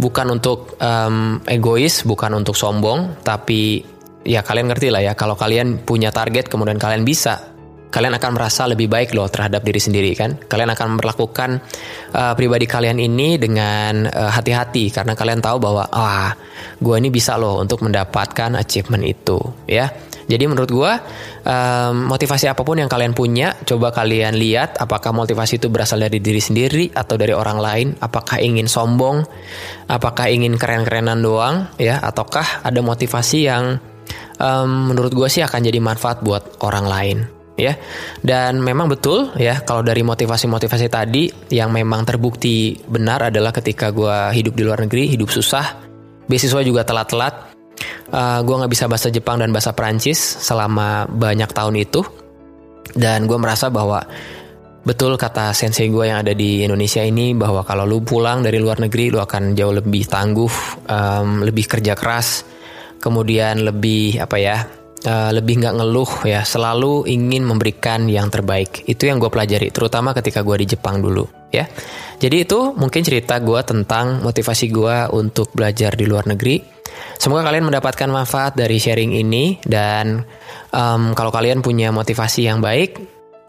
Bukan 0.00 0.32
untuk 0.32 0.80
um, 0.80 1.44
egois 1.44 2.08
bukan 2.08 2.32
untuk 2.40 2.56
sombong 2.56 3.20
tapi 3.20 3.84
ya 4.24 4.40
kalian 4.40 4.72
ngerti 4.72 4.88
lah 4.88 5.04
ya 5.04 5.12
kalau 5.12 5.36
kalian 5.36 5.84
punya 5.84 6.08
target 6.08 6.48
kemudian 6.48 6.80
kalian 6.80 7.04
bisa 7.04 7.50
kalian 7.90 8.14
akan 8.16 8.30
merasa 8.38 8.70
lebih 8.70 8.86
baik 8.86 9.12
loh 9.12 9.26
terhadap 9.26 9.66
diri 9.66 9.82
sendiri 9.82 10.14
kan? 10.14 10.38
Kalian 10.46 10.70
akan 10.72 11.02
melakukan 11.02 11.58
uh, 12.14 12.32
pribadi 12.38 12.64
kalian 12.70 13.02
ini 13.02 13.36
dengan 13.36 14.06
uh, 14.06 14.30
hati-hati 14.30 14.94
karena 14.94 15.18
kalian 15.18 15.42
tahu 15.42 15.58
bahwa 15.58 15.90
ah 15.90 16.32
gue 16.78 16.94
ini 16.96 17.10
bisa 17.10 17.34
loh 17.34 17.58
untuk 17.58 17.82
mendapatkan 17.82 18.54
achievement 18.56 19.02
itu 19.02 19.42
ya 19.66 19.90
jadi 20.30 20.46
menurut 20.46 20.70
gue 20.70 20.92
um, 21.42 22.06
motivasi 22.06 22.46
apa 22.46 22.62
pun 22.62 22.78
yang 22.78 22.86
kalian 22.86 23.10
punya, 23.10 23.58
coba 23.66 23.90
kalian 23.90 24.38
lihat 24.38 24.78
apakah 24.78 25.10
motivasi 25.10 25.58
itu 25.58 25.66
berasal 25.66 25.98
dari 25.98 26.22
diri 26.22 26.38
sendiri 26.38 26.94
atau 26.94 27.18
dari 27.18 27.34
orang 27.34 27.58
lain. 27.58 27.88
Apakah 27.98 28.38
ingin 28.38 28.70
sombong, 28.70 29.26
apakah 29.90 30.30
ingin 30.30 30.54
keren-kerenan 30.54 31.18
doang, 31.18 31.66
ya, 31.82 31.98
ataukah 31.98 32.62
ada 32.62 32.78
motivasi 32.78 33.50
yang 33.50 33.82
um, 34.38 34.94
menurut 34.94 35.10
gue 35.10 35.26
sih 35.26 35.42
akan 35.42 35.60
jadi 35.66 35.82
manfaat 35.82 36.22
buat 36.22 36.62
orang 36.62 36.86
lain 36.86 37.18
ya. 37.58 37.74
Dan 38.22 38.62
memang 38.62 38.86
betul 38.86 39.34
ya 39.34 39.66
kalau 39.66 39.82
dari 39.82 40.06
motivasi-motivasi 40.06 40.86
tadi 40.86 41.26
yang 41.50 41.74
memang 41.74 42.06
terbukti 42.06 42.78
benar 42.86 43.34
adalah 43.34 43.50
ketika 43.50 43.90
gue 43.90 44.30
hidup 44.30 44.54
di 44.54 44.62
luar 44.62 44.86
negeri, 44.86 45.10
hidup 45.10 45.28
susah, 45.28 45.82
beasiswa 46.30 46.62
juga 46.62 46.86
telat-telat, 46.86 47.49
uh, 48.12 48.40
gue 48.42 48.54
nggak 48.54 48.72
bisa 48.72 48.84
bahasa 48.86 49.08
Jepang 49.08 49.40
dan 49.40 49.50
bahasa 49.50 49.72
Perancis 49.76 50.18
selama 50.18 51.06
banyak 51.08 51.50
tahun 51.50 51.76
itu. 51.80 52.02
Dan 52.90 53.30
gue 53.30 53.38
merasa 53.38 53.70
bahwa 53.70 54.02
betul 54.82 55.14
kata 55.20 55.52
sensei 55.52 55.92
gue 55.92 56.08
yang 56.08 56.24
ada 56.24 56.32
di 56.32 56.64
Indonesia 56.64 57.04
ini 57.04 57.36
bahwa 57.36 57.62
kalau 57.62 57.84
lu 57.84 58.00
pulang 58.00 58.40
dari 58.40 58.56
luar 58.56 58.80
negeri 58.80 59.12
lu 59.12 59.20
akan 59.20 59.52
jauh 59.52 59.76
lebih 59.76 60.08
tangguh 60.08 60.52
um, 60.88 61.44
lebih 61.44 61.68
kerja 61.68 61.92
keras 61.92 62.48
kemudian 62.96 63.60
lebih 63.60 64.16
apa 64.18 64.36
ya 64.40 64.56
uh, 65.04 65.30
lebih 65.32 65.60
nggak 65.60 65.74
ngeluh 65.80 66.10
ya 66.28 66.44
selalu 66.44 67.08
ingin 67.08 67.44
memberikan 67.44 68.08
yang 68.08 68.28
terbaik. 68.28 68.84
Itu 68.88 69.08
yang 69.08 69.20
gue 69.20 69.32
pelajari 69.32 69.72
terutama 69.72 70.16
ketika 70.16 70.44
gue 70.44 70.56
di 70.64 70.66
Jepang 70.76 71.00
dulu 71.00 71.24
ya. 71.52 71.68
Jadi 72.20 72.36
itu 72.44 72.76
mungkin 72.76 73.00
cerita 73.00 73.40
gue 73.40 73.60
tentang 73.64 74.20
motivasi 74.20 74.66
gue 74.68 74.96
untuk 75.16 75.52
belajar 75.56 75.96
di 75.96 76.04
luar 76.04 76.28
negeri 76.28 76.79
Semoga 77.20 77.44
kalian 77.44 77.68
mendapatkan 77.68 78.08
manfaat 78.08 78.56
dari 78.56 78.80
sharing 78.80 79.12
ini 79.12 79.60
dan 79.64 80.24
um, 80.72 81.12
kalau 81.12 81.28
kalian 81.28 81.60
punya 81.60 81.92
motivasi 81.92 82.48
yang 82.48 82.64
baik, 82.64 82.96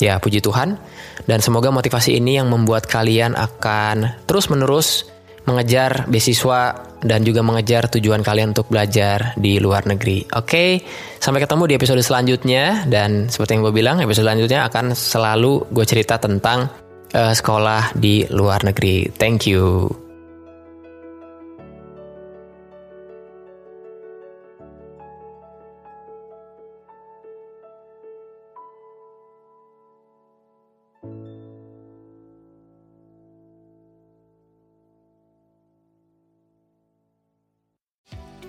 ya 0.02 0.20
puji 0.20 0.44
Tuhan. 0.44 0.76
Dan 1.24 1.40
semoga 1.40 1.70
motivasi 1.70 2.18
ini 2.18 2.42
yang 2.42 2.50
membuat 2.50 2.90
kalian 2.90 3.38
akan 3.38 4.26
terus-menerus 4.26 5.08
mengejar 5.46 6.06
beasiswa 6.06 6.92
dan 7.02 7.26
juga 7.26 7.42
mengejar 7.42 7.90
tujuan 7.90 8.22
kalian 8.22 8.54
untuk 8.54 8.70
belajar 8.70 9.34
di 9.38 9.58
luar 9.58 9.90
negeri. 9.90 10.26
Oke, 10.38 10.86
sampai 11.18 11.42
ketemu 11.42 11.64
di 11.66 11.74
episode 11.78 12.02
selanjutnya 12.06 12.86
dan 12.86 13.26
seperti 13.30 13.58
yang 13.58 13.64
gue 13.66 13.74
bilang, 13.74 13.98
episode 14.02 14.26
selanjutnya 14.30 14.70
akan 14.70 14.94
selalu 14.94 15.66
gue 15.74 15.86
cerita 15.86 16.22
tentang 16.22 16.70
uh, 17.18 17.34
sekolah 17.34 17.98
di 17.98 18.30
luar 18.30 18.62
negeri. 18.62 19.10
Thank 19.18 19.50
you. 19.50 20.01